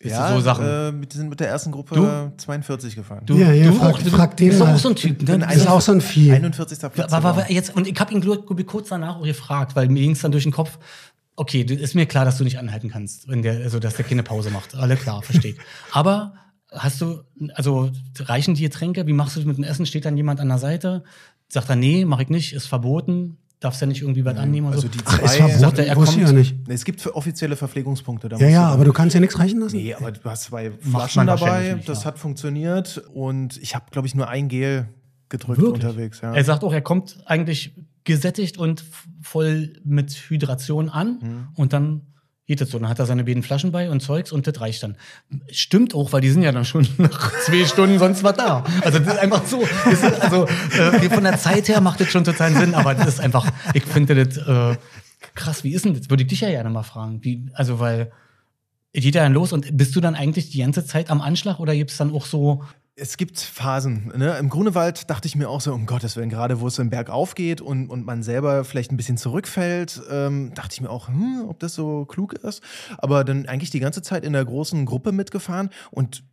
[0.00, 0.64] Ist ja, so Sachen.
[0.64, 2.32] Äh, wir sind mit der ersten Gruppe Du?
[2.36, 3.26] 42 gefahren.
[3.26, 4.72] Du, Ja, ja, du frag- auch, du frag den bist mal.
[4.74, 5.22] auch so ein Typ.
[5.26, 5.38] Ne?
[5.40, 6.32] Das ist auch so ein Vieh.
[6.32, 6.78] 41.
[6.92, 7.10] Platz.
[7.10, 10.12] War, war, war jetzt, und ich habe ihn kurz danach auch gefragt, weil mir ging
[10.12, 10.78] es dann durch den Kopf,
[11.34, 14.04] okay, du- ist mir klar, dass du nicht anhalten kannst, wenn der, also dass der
[14.04, 14.76] keine Pause macht.
[14.76, 15.56] Alle klar, versteht.
[15.92, 16.34] Aber
[16.70, 17.22] hast du,
[17.54, 17.90] also
[18.20, 19.06] reichen die Getränke?
[19.08, 19.84] Wie machst du das mit dem Essen?
[19.84, 21.02] Steht dann jemand an der Seite?
[21.48, 24.76] Sagt er, nee, mach ich nicht, ist verboten, darfst ja nicht irgendwie was annehmen oder
[24.76, 24.92] also so.
[24.92, 26.68] die Ach, ist zwei- verboten, Sagte, er ich kommt- ja nicht.
[26.68, 28.28] Nee, es gibt für offizielle Verpflegungspunkte.
[28.28, 29.76] Da Ja, ja, du- aber du kannst ja nichts reichen lassen.
[29.76, 31.74] Nee, aber du hast zwei Flaschen dabei.
[31.74, 32.04] nicht, das ja.
[32.06, 32.98] hat funktioniert.
[33.12, 34.88] Und ich habe, glaube ich, nur ein Gel
[35.28, 35.84] gedrückt Wirklich?
[35.84, 36.20] unterwegs.
[36.20, 36.34] Ja.
[36.34, 38.84] Er sagt auch, er kommt eigentlich gesättigt und
[39.20, 41.48] voll mit Hydration an Mhm.
[41.56, 42.02] und dann
[42.48, 42.78] geht es so.
[42.78, 44.96] Dann hat er seine beiden Flaschen bei und Zeugs und das reicht dann.
[45.52, 48.64] Stimmt auch, weil die sind ja dann schon nach zwei Stunden sonst was da.
[48.82, 49.62] Also das ist einfach so.
[49.84, 53.06] Das ist, also äh, von der Zeit her macht das schon total Sinn, aber das
[53.06, 54.76] ist einfach, ich finde das äh,
[55.36, 55.62] krass.
[55.62, 56.10] Wie ist denn das?
[56.10, 57.22] Würde ich dich ja gerne mal fragen.
[57.22, 58.10] Wie, also weil
[58.92, 61.74] geht ja dann los und bist du dann eigentlich die ganze Zeit am Anschlag oder
[61.74, 62.64] gibt es dann auch so
[63.00, 64.12] Es gibt Phasen.
[64.16, 64.36] Ne?
[64.38, 67.10] Im Grunewald dachte ich mir auch so, um Gottes Willen, gerade wo es im Berg
[67.10, 71.44] aufgeht und, und man selber vielleicht ein bisschen zurückfällt, ähm, dachte ich mir auch, hm,
[71.48, 72.60] ob das so klug ist.
[72.98, 76.24] Aber dann eigentlich die ganze Zeit in der großen Gruppe mitgefahren und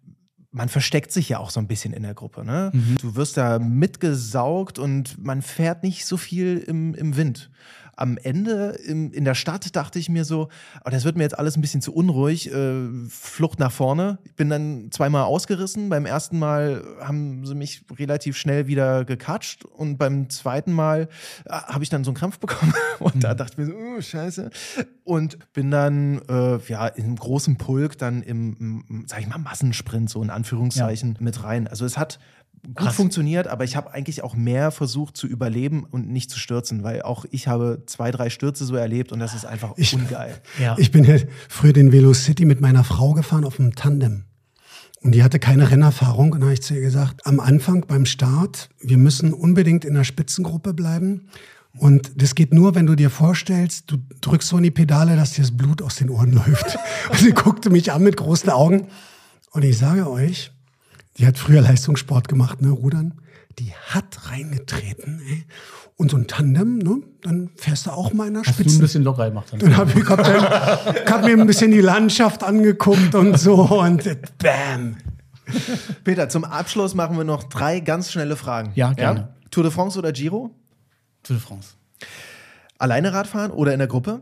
[0.55, 2.45] man versteckt sich ja auch so ein bisschen in der Gruppe.
[2.45, 2.71] Ne?
[3.01, 7.51] Du wirst da mitgesaugt und man fährt nicht so viel im, im Wind.
[7.95, 10.49] Am Ende im, in der Stadt dachte ich mir so,
[10.81, 12.51] aber das wird mir jetzt alles ein bisschen zu unruhig.
[12.51, 14.19] Äh, Flucht nach vorne.
[14.23, 15.89] Ich bin dann zweimal ausgerissen.
[15.89, 21.07] Beim ersten Mal haben sie mich relativ schnell wieder gekatscht und beim zweiten Mal
[21.45, 24.01] äh, habe ich dann so einen Krampf bekommen und da dachte ich mir so, oh,
[24.01, 24.49] scheiße.
[25.03, 30.09] Und bin dann äh, ja in großem Pulk dann im, im, sag ich mal, Massensprint
[30.09, 31.67] so in Anführungszeichen mit rein.
[31.67, 32.19] Also es hat
[32.65, 32.95] gut Krass.
[32.95, 37.01] funktioniert, aber ich habe eigentlich auch mehr versucht zu überleben und nicht zu stürzen, weil
[37.01, 40.35] auch ich habe zwei, drei Stürze so erlebt und das ist einfach Ich- ungeil.
[40.59, 40.75] ja.
[40.77, 41.17] Ich bin ja
[41.49, 44.23] früher den Velocity mit meiner Frau gefahren auf dem Tandem.
[45.01, 46.31] Und die hatte keine Rennerfahrung.
[46.31, 49.93] Und da habe ich zu ihr gesagt, am Anfang beim Start, wir müssen unbedingt in
[49.93, 51.27] der Spitzengruppe bleiben.
[51.77, 55.33] Und das geht nur, wenn du dir vorstellst, du drückst so in die Pedale, dass
[55.33, 56.79] dir das Blut aus den Ohren läuft.
[57.11, 58.87] Und sie guckte mich an mit großen Augen.
[59.51, 60.51] Und ich sage euch,
[61.17, 63.13] die hat früher Leistungssport gemacht, ne, Rudern.
[63.57, 65.45] Die hat reingetreten, ey.
[65.95, 68.79] Und so ein Tandem, ne, dann fährst du auch mal in der hast du ein
[68.79, 69.47] bisschen locker gemacht?
[69.51, 69.59] Dann?
[69.59, 74.03] Dann habe ich, hab dann, hab mir ein bisschen die Landschaft angeguckt und so und
[74.39, 74.97] bam.
[76.03, 78.71] Peter, zum Abschluss machen wir noch drei ganz schnelle Fragen.
[78.75, 79.35] Ja, gerne.
[79.51, 80.53] Tour de France oder Giro?
[81.23, 81.75] Tour de France.
[82.77, 84.21] Alleine Radfahren oder in der Gruppe?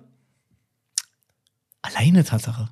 [1.82, 2.70] Alleine Tatsache.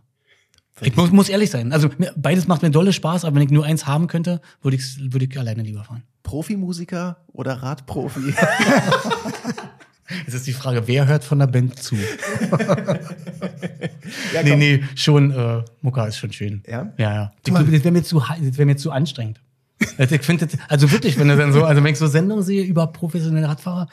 [0.82, 1.72] Ich muss, muss ehrlich sein.
[1.74, 4.78] Also mir- beides macht mir dolle Spaß, aber wenn ich nur eins haben könnte, würde
[4.78, 6.04] ich, würde ich alleine lieber fahren.
[6.24, 8.34] Profimusiker oder Radprofi?
[10.28, 11.96] Es ist die Frage, wer hört von der Band zu?
[14.34, 16.62] ja, nee, nee, schon, äh, Mucka ist schon schön.
[16.68, 16.92] Ja?
[16.98, 17.32] Ja, ja.
[17.46, 19.40] Ich glaube, das wäre mir, zu das wär mir zu anstrengend.
[19.98, 22.44] Also ich finde, das- also wirklich, wenn du dann so, also wenn ich so Sendungen
[22.44, 23.88] sehe über professionelle Radfahrer,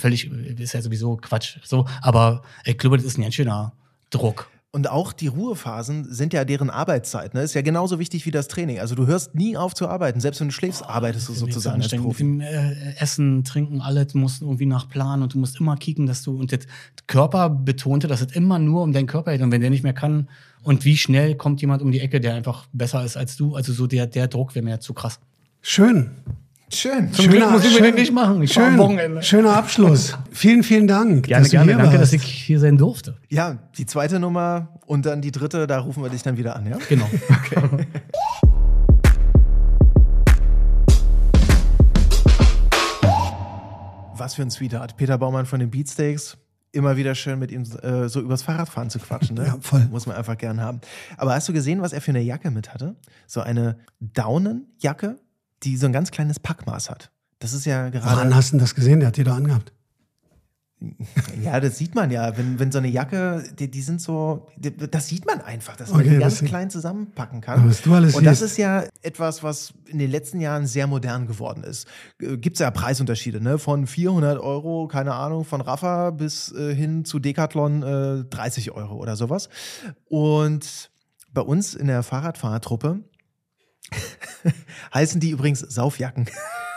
[0.00, 3.72] völlig, ist ja sowieso Quatsch, so, aber ich glaube, das ist ein ganz schöner
[4.10, 4.48] Druck.
[4.74, 7.34] Und auch die Ruhephasen sind ja deren Arbeitszeit.
[7.34, 7.42] Ne?
[7.42, 8.78] Ist ja genauso wichtig wie das Training.
[8.78, 10.18] Also du hörst nie auf zu arbeiten.
[10.18, 11.94] Selbst wenn du schläfst, arbeitest du sozusagen als.
[11.94, 12.22] Profi.
[12.22, 16.06] Dem, äh, Essen, Trinken, alles, du musst irgendwie nach Plan und du musst immer kicken,
[16.06, 16.60] dass du, und das
[17.06, 19.92] Körper betonte, dass es immer nur um deinen Körper geht und wenn der nicht mehr
[19.92, 20.30] kann
[20.62, 23.74] und wie schnell kommt jemand um die Ecke, der einfach besser ist als du, also
[23.74, 25.20] so der, der Druck wäre mir zu krass.
[25.60, 26.12] Schön.
[26.74, 27.12] Schön.
[27.12, 28.40] Zum Glück muss ich mir den nicht machen.
[28.42, 29.22] Ich schön, Wochenende.
[29.22, 30.16] Schöner Abschluss.
[30.32, 31.26] vielen, vielen Dank.
[31.26, 31.72] Gerne, dass du gerne.
[31.72, 32.14] hier Danke, warst.
[32.14, 33.18] dass ich hier sein durfte.
[33.28, 36.66] Ja, die zweite Nummer und dann die dritte, da rufen wir dich dann wieder an,
[36.66, 36.78] ja?
[36.88, 37.06] Genau.
[44.16, 44.96] Was für ein Sweetheart.
[44.96, 46.38] Peter Baumann von den Beatsteaks.
[46.74, 49.36] Immer wieder schön mit ihm äh, so übers Fahrradfahren zu quatschen.
[49.36, 49.44] Ne?
[49.44, 49.86] Ja, voll.
[49.90, 50.80] Muss man einfach gern haben.
[51.18, 52.96] Aber hast du gesehen, was er für eine Jacke mit hatte?
[53.26, 55.18] So eine Daunenjacke,
[55.62, 57.10] die so ein ganz kleines Packmaß hat.
[57.38, 58.16] Das ist ja gerade.
[58.16, 59.00] Woran hast du denn das gesehen?
[59.00, 59.72] Der hat die da angehabt.
[61.42, 62.36] Ja, das sieht man ja.
[62.36, 65.90] Wenn, wenn so eine Jacke, die, die sind so, die, das sieht man einfach, dass
[65.90, 67.68] man Okay, die ganz klein zusammenpacken kann.
[67.68, 68.52] Was du alles Und das siehst.
[68.52, 71.86] ist ja etwas, was in den letzten Jahren sehr modern geworden ist.
[72.18, 73.58] Gibt es ja Preisunterschiede, ne?
[73.58, 78.96] Von 400 Euro, keine Ahnung, von Rafa bis äh, hin zu Decathlon äh, 30 Euro
[78.96, 79.48] oder sowas.
[80.08, 80.90] Und
[81.32, 83.00] bei uns in der Fahrradfahrertruppe
[84.94, 86.26] heißen die übrigens Saufjacken.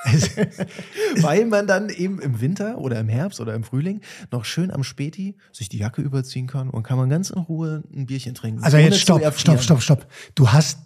[1.22, 4.02] Weil man dann eben im Winter oder im Herbst oder im Frühling
[4.32, 7.84] noch schön am Späti sich die Jacke überziehen kann und kann man ganz in Ruhe
[7.92, 8.64] ein Bierchen trinken.
[8.64, 10.08] Also jetzt stopp, stopp, stopp, stopp.
[10.36, 10.80] Du hast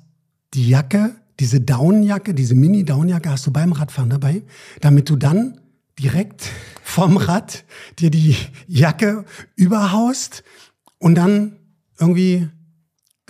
[0.53, 4.43] die Jacke, diese Downjacke, diese Mini-Downjacke hast du beim Radfahren dabei,
[4.79, 5.59] damit du dann
[5.99, 6.49] direkt
[6.81, 7.65] vom Rad
[7.99, 9.25] dir die Jacke
[9.55, 10.43] überhaust
[10.97, 11.57] und dann
[11.99, 12.47] irgendwie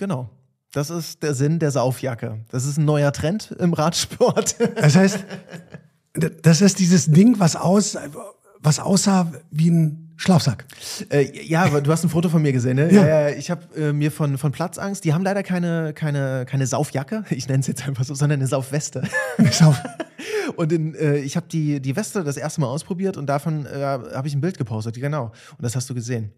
[0.00, 0.30] Genau.
[0.72, 2.40] Das ist der Sinn der Saufjacke.
[2.50, 4.56] Das ist ein neuer Trend im Radsport.
[4.76, 5.24] Das heißt,
[6.42, 7.96] das ist dieses Ding, was aus,
[8.60, 10.66] was aussah wie ein Schlafsack.
[11.10, 12.92] Äh, ja, du hast ein Foto von mir gesehen, ne?
[12.92, 13.06] Ja.
[13.06, 17.24] Ja, ich habe äh, mir von, von Platzangst, die haben leider keine, keine, keine Saufjacke,
[17.30, 19.02] ich nenne es jetzt einfach so, sondern eine Saufweste.
[19.38, 19.80] Ist auf-
[20.56, 23.82] Und in, äh, ich habe die, die Weste das erste Mal ausprobiert und davon äh,
[23.82, 25.26] habe ich ein Bild gepostet, genau.
[25.26, 26.32] Und das hast du gesehen.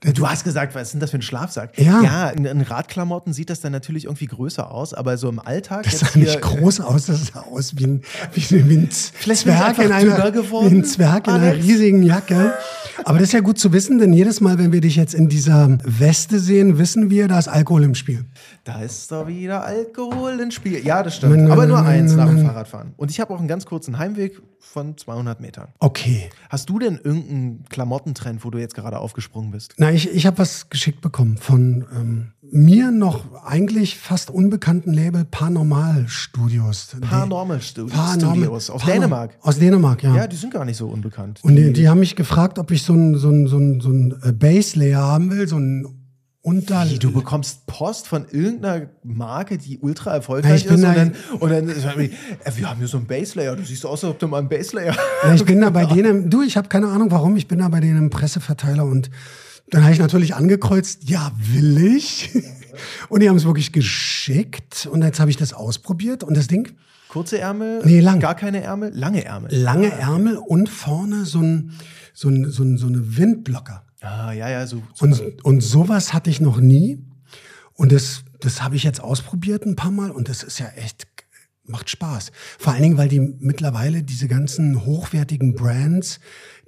[0.00, 1.76] Du hast gesagt, was ist denn das für ein Schlafsack?
[1.76, 2.02] Ja.
[2.02, 5.82] Ja, in, in Radklamotten sieht das dann natürlich irgendwie größer aus, aber so im Alltag.
[5.84, 9.38] Das sah nicht groß aus, das sah aus wie ein, wie, wie ein bin ich
[9.40, 12.54] Zwerg in einer, geworden, wie ein Zwerg in einer riesigen Jacke.
[13.04, 15.28] Aber das ist ja gut zu wissen, denn jedes Mal, wenn wir dich jetzt in
[15.28, 18.24] dieser Weste sehen, wissen wir, da ist Alkohol im Spiel.
[18.64, 20.84] Da ist doch wieder Alkohol ins Spiel.
[20.84, 21.36] Ja, das stimmt.
[21.36, 22.46] Mann, aber nur eins Mann, nach dem.
[22.46, 22.94] Fahrradfahren.
[22.96, 25.68] Und ich habe auch einen ganz kurzen Heimweg von 200 Metern.
[25.78, 26.30] Okay.
[26.50, 29.74] Hast du denn irgendeinen Klamottentrend, wo du jetzt gerade aufgesprungen bist?
[29.88, 35.24] Na, ich, ich habe was geschickt bekommen von ähm, mir noch eigentlich fast unbekannten Label
[35.24, 36.94] Paranormal Studios.
[37.00, 39.38] Paranormal Stu Paranormal- Studios aus Paranormal- Dänemark.
[39.40, 40.14] Aus Dänemark, ja.
[40.14, 41.40] Ja, die sind gar nicht so unbekannt.
[41.42, 43.88] Und die, die haben mich gefragt, ob ich so ein, so ein, so ein, so
[43.88, 45.86] ein äh, Base-Layer haben will, so ein
[46.42, 46.84] Unter...
[46.90, 50.88] Wie, du bekommst Post von irgendeiner Marke, die ultra erfolgreich Ja, ich bin ist und
[50.90, 52.10] da- dann, und dann äh,
[52.56, 53.56] wir haben hier so einen Baselayer.
[53.56, 56.28] Du siehst aus, als ob du mal einen Baselayer Ja, ich bin da bei denen,
[56.28, 59.10] du, ich habe keine Ahnung warum, ich bin da bei denen im Presseverteiler und
[59.70, 62.30] dann habe ich natürlich angekreuzt, ja, will ich.
[63.08, 66.76] Und die haben es wirklich geschickt und jetzt habe ich das ausprobiert und das Ding,
[67.08, 67.80] Kurze Ärmel?
[67.84, 68.20] Nee, lang.
[68.20, 68.92] Gar keine Ärmel?
[68.94, 69.54] Lange Ärmel.
[69.54, 71.72] lange Ärmel und vorne so ein,
[72.12, 73.84] so ein, so ein, so eine Windblocker.
[74.00, 74.82] Ah, ja, ja, so.
[74.94, 77.02] so Und, und sowas hatte ich noch nie.
[77.72, 81.06] Und das, das habe ich jetzt ausprobiert ein paar Mal und das ist ja echt,
[81.64, 82.30] macht Spaß.
[82.58, 86.20] Vor allen Dingen, weil die mittlerweile diese ganzen hochwertigen Brands,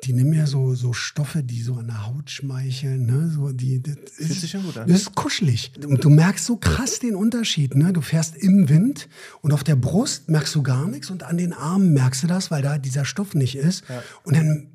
[0.04, 3.28] die nehmen ja so, so Stoffe, die so an der Haut schmeicheln, ne?
[3.28, 4.88] So, die, das Fühlt ist, sich gut an.
[4.88, 5.72] Das ist kuschelig.
[5.84, 7.92] Und du merkst so krass den Unterschied, ne?
[7.92, 9.08] Du fährst im Wind
[9.42, 12.50] und auf der Brust merkst du gar nichts und an den Armen merkst du das,
[12.50, 13.84] weil da dieser Stoff nicht ist.
[14.24, 14.68] Und dann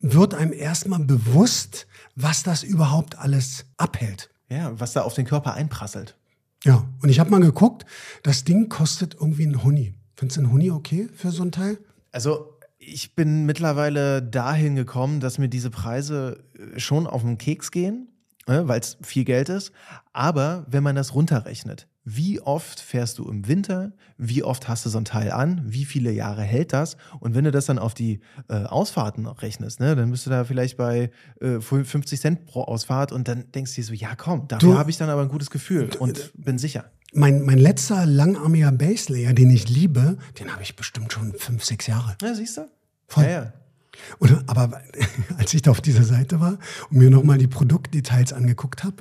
[0.00, 4.30] wird einem erstmal bewusst, was das überhaupt alles abhält.
[4.48, 6.16] ja, was da auf den Körper einprasselt.
[6.64, 7.86] Ja, und ich habe mal geguckt,
[8.22, 9.94] das Ding kostet irgendwie einen Huni.
[10.16, 11.78] Findest du einen Huni okay für so ein Teil?
[12.12, 12.51] Also,
[12.84, 18.08] ich bin mittlerweile dahin gekommen, dass mir diese Preise äh, schon auf den Keks gehen,
[18.46, 19.70] weil es viel Geld ist.
[20.12, 24.90] Aber wenn man das runterrechnet, wie oft fährst du im Winter, wie oft hast du
[24.90, 26.96] so ein Teil an, wie viele Jahre hält das?
[27.20, 28.18] Und wenn du das dann auf die
[28.48, 33.12] äh, Ausfahrten rechnest, ne, dann bist du da vielleicht bei äh, 50 Cent pro Ausfahrt
[33.12, 35.50] und dann denkst du dir so, ja komm, dafür habe ich dann aber ein gutes
[35.50, 36.90] Gefühl und bin sicher.
[37.12, 41.86] Mein, mein letzter langarmiger Baselayer, den ich liebe, den habe ich bestimmt schon fünf, sechs
[41.86, 42.16] Jahre.
[42.22, 42.68] Ja, siehst du?
[43.06, 43.24] Voll.
[43.24, 43.52] Ja, ja.
[44.18, 44.80] Und, aber
[45.36, 46.58] als ich da auf dieser Seite war
[46.90, 48.96] und mir nochmal die Produktdetails angeguckt habe,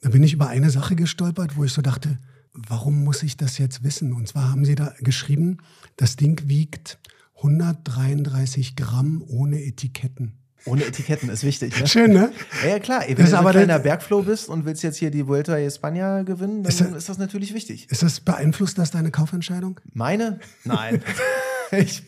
[0.00, 2.18] da bin ich über eine Sache gestolpert, wo ich so dachte,
[2.54, 4.12] warum muss ich das jetzt wissen?
[4.12, 5.58] Und zwar haben sie da geschrieben,
[5.96, 6.98] das Ding wiegt
[7.36, 10.32] 133 Gramm ohne Etiketten.
[10.66, 11.78] Ohne Etiketten ist wichtig.
[11.78, 11.86] Ne?
[11.86, 12.32] Schön, ne?
[12.62, 13.00] Ja, ja klar.
[13.00, 15.26] Das wenn ist du aber ein kleiner der- Bergflow bist und willst jetzt hier die
[15.26, 17.86] Vuelta a España gewinnen, dann Ist ist, das- das natürlich wichtig.
[17.90, 19.78] Ist das beeinflusst das deine Kaufentscheidung?
[19.92, 20.40] Meine?
[20.64, 21.02] Nein.
[21.72, 22.02] ich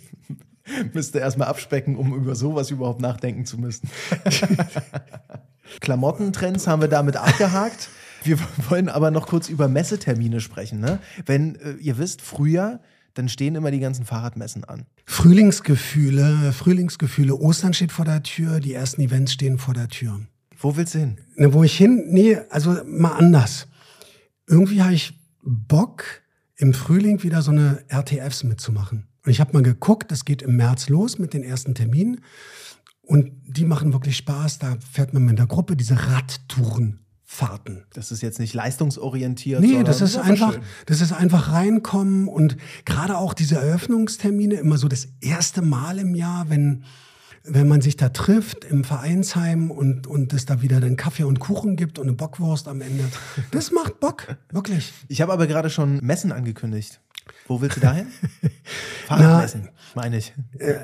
[0.94, 3.90] müsste erstmal abspecken, um über sowas überhaupt nachdenken zu müssen.
[5.80, 7.88] Klamottentrends haben wir damit abgehakt.
[8.24, 8.38] Wir
[8.70, 10.80] wollen aber noch kurz über Messetermine sprechen.
[10.80, 10.98] Ne?
[11.26, 12.80] Wenn äh, ihr wisst, Frühjahr,
[13.16, 14.84] dann stehen immer die ganzen Fahrradmessen an.
[15.06, 17.34] Frühlingsgefühle, Frühlingsgefühle.
[17.34, 20.20] Ostern steht vor der Tür, die ersten Events stehen vor der Tür.
[20.58, 21.18] Wo willst du hin?
[21.36, 23.68] Ne, wo ich hin, nee, also mal anders.
[24.46, 26.04] Irgendwie habe ich Bock,
[26.56, 29.06] im Frühling wieder so eine RTFs mitzumachen.
[29.24, 32.20] Und ich habe mal geguckt, das geht im März los mit den ersten Terminen.
[33.02, 34.58] Und die machen wirklich Spaß.
[34.58, 36.08] Da fährt man mit der Gruppe diese
[37.28, 37.84] Radtourenfahrten.
[37.92, 39.60] Das ist jetzt nicht leistungsorientiert.
[39.60, 40.62] Nee, das ist einfach schön.
[40.86, 46.14] das ist einfach reinkommen und gerade auch diese Eröffnungstermine immer so das erste Mal im
[46.14, 46.84] Jahr, wenn
[47.48, 51.38] wenn man sich da trifft im Vereinsheim und und es da wieder dann Kaffee und
[51.38, 53.04] Kuchen gibt und eine Bockwurst am Ende.
[53.52, 54.92] Das macht Bock, wirklich.
[55.08, 57.00] Ich habe aber gerade schon Messen angekündigt.
[57.48, 58.06] Wo willst du dahin?
[59.06, 60.32] Fahrradmessen, meine ich.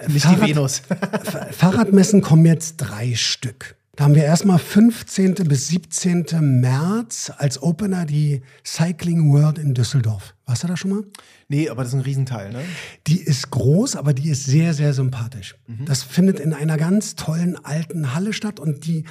[0.08, 0.78] Nicht Fahrrad- die Venus.
[1.24, 3.74] Fa- Fahrradmessen kommen jetzt drei Stück.
[3.94, 5.34] Da haben wir erstmal 15.
[5.34, 6.60] bis 17.
[6.60, 10.34] März als Opener die Cycling World in Düsseldorf.
[10.46, 11.04] Warst du da schon mal?
[11.48, 12.64] nee, aber das ist ein Riesenteil, ne?
[13.06, 15.56] Die ist groß, aber die ist sehr, sehr sympathisch.
[15.84, 19.04] Das findet in einer ganz tollen alten Halle statt und die,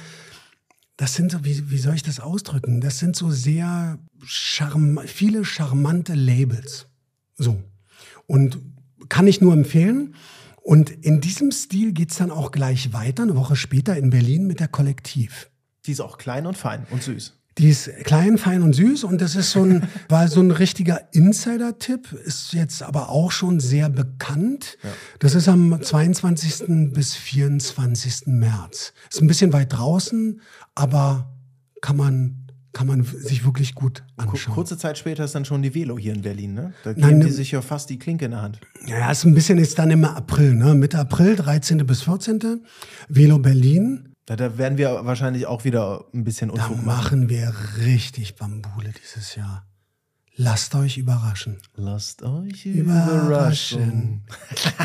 [0.96, 2.80] das sind so, wie, wie soll ich das ausdrücken?
[2.80, 6.88] Das sind so sehr charm viele charmante Labels.
[7.36, 7.62] So.
[8.26, 8.58] Und
[9.08, 10.16] kann ich nur empfehlen.
[10.62, 14.60] Und in diesem Stil geht's dann auch gleich weiter, eine Woche später in Berlin mit
[14.60, 15.50] der Kollektiv.
[15.86, 17.34] Die ist auch klein und fein und süß.
[17.58, 21.12] Die ist klein, fein und süß und das ist so ein, war so ein richtiger
[21.12, 24.78] Insider-Tipp, ist jetzt aber auch schon sehr bekannt.
[25.18, 26.92] Das ist am 22.
[26.92, 28.28] bis 24.
[28.28, 28.94] März.
[29.10, 30.40] Ist ein bisschen weit draußen,
[30.74, 31.36] aber
[31.82, 32.41] kann man,
[32.72, 34.54] kann man sich wirklich gut anschauen.
[34.54, 36.72] Kurze Zeit später ist dann schon die Velo hier in Berlin, ne?
[36.84, 38.60] Da Nein, geben die ne- sich ja fast die Klinke in der Hand.
[38.86, 40.74] Ja, ist ein bisschen ist dann im April, ne?
[40.74, 41.78] Mitte April, 13.
[41.86, 42.64] bis 14.
[43.08, 44.14] Velo Berlin.
[44.26, 46.86] Da, da werden wir wahrscheinlich auch wieder ein bisschen Da Unfug machen.
[46.86, 47.52] machen wir
[47.84, 49.66] richtig Bambule dieses Jahr.
[50.36, 51.58] Lasst euch überraschen.
[51.74, 53.26] Lasst euch Überraschen.
[53.26, 54.22] überraschen.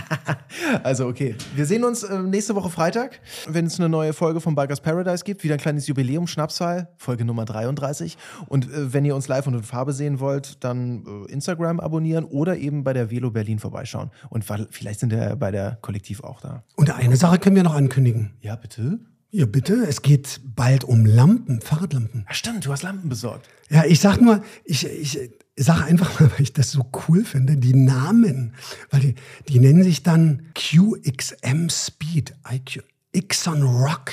[0.83, 4.55] also okay, wir sehen uns äh, nächste Woche Freitag, wenn es eine neue Folge von
[4.55, 5.45] Bikers Paradise gibt.
[5.45, 8.17] Wieder ein kleines Jubiläum, Schnapszahl, Folge Nummer 33.
[8.47, 12.25] Und äh, wenn ihr uns live und in Farbe sehen wollt, dann äh, Instagram abonnieren
[12.25, 14.11] oder eben bei der Velo Berlin vorbeischauen.
[14.29, 16.63] Und vielleicht sind wir bei der Kollektiv auch da.
[16.75, 18.33] Und eine Sache können wir noch ankündigen.
[18.41, 18.99] Ja, bitte?
[19.29, 19.85] Ja, bitte.
[19.87, 22.25] Es geht bald um Lampen, Fahrradlampen.
[22.29, 23.47] Ach stimmt, du hast Lampen besorgt.
[23.69, 25.19] Ja, ich sag nur, ich, ich
[25.57, 28.53] sag einfach mal, weil ich das so cool finde, die Namen.
[28.89, 29.15] Weil die,
[29.49, 34.11] die nennen sich dann QXM Speed, IQ, Ixon Rock,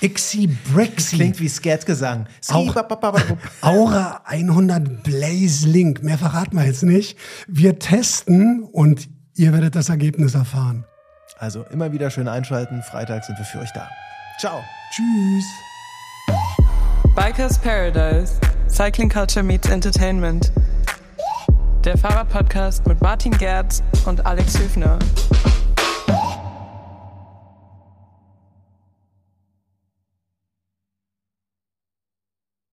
[0.00, 1.16] Ixi Brexy.
[1.16, 2.26] Klingt wie Skatgesang.
[2.52, 2.74] Auch-
[3.60, 6.02] Aura 100 Blaze Link.
[6.04, 7.18] Mehr verraten wir jetzt nicht.
[7.48, 10.84] Wir testen und ihr werdet das Ergebnis erfahren.
[11.38, 12.82] Also immer wieder schön einschalten.
[12.82, 13.88] Freitag sind wir für euch da.
[14.38, 14.64] Ciao.
[14.90, 15.44] Tschüss.
[17.14, 18.40] Bikers Paradise.
[18.68, 20.50] Cycling Culture meets Entertainment.
[21.84, 24.98] Der Fahrradpodcast mit Martin Gerz und Alex Hüfner.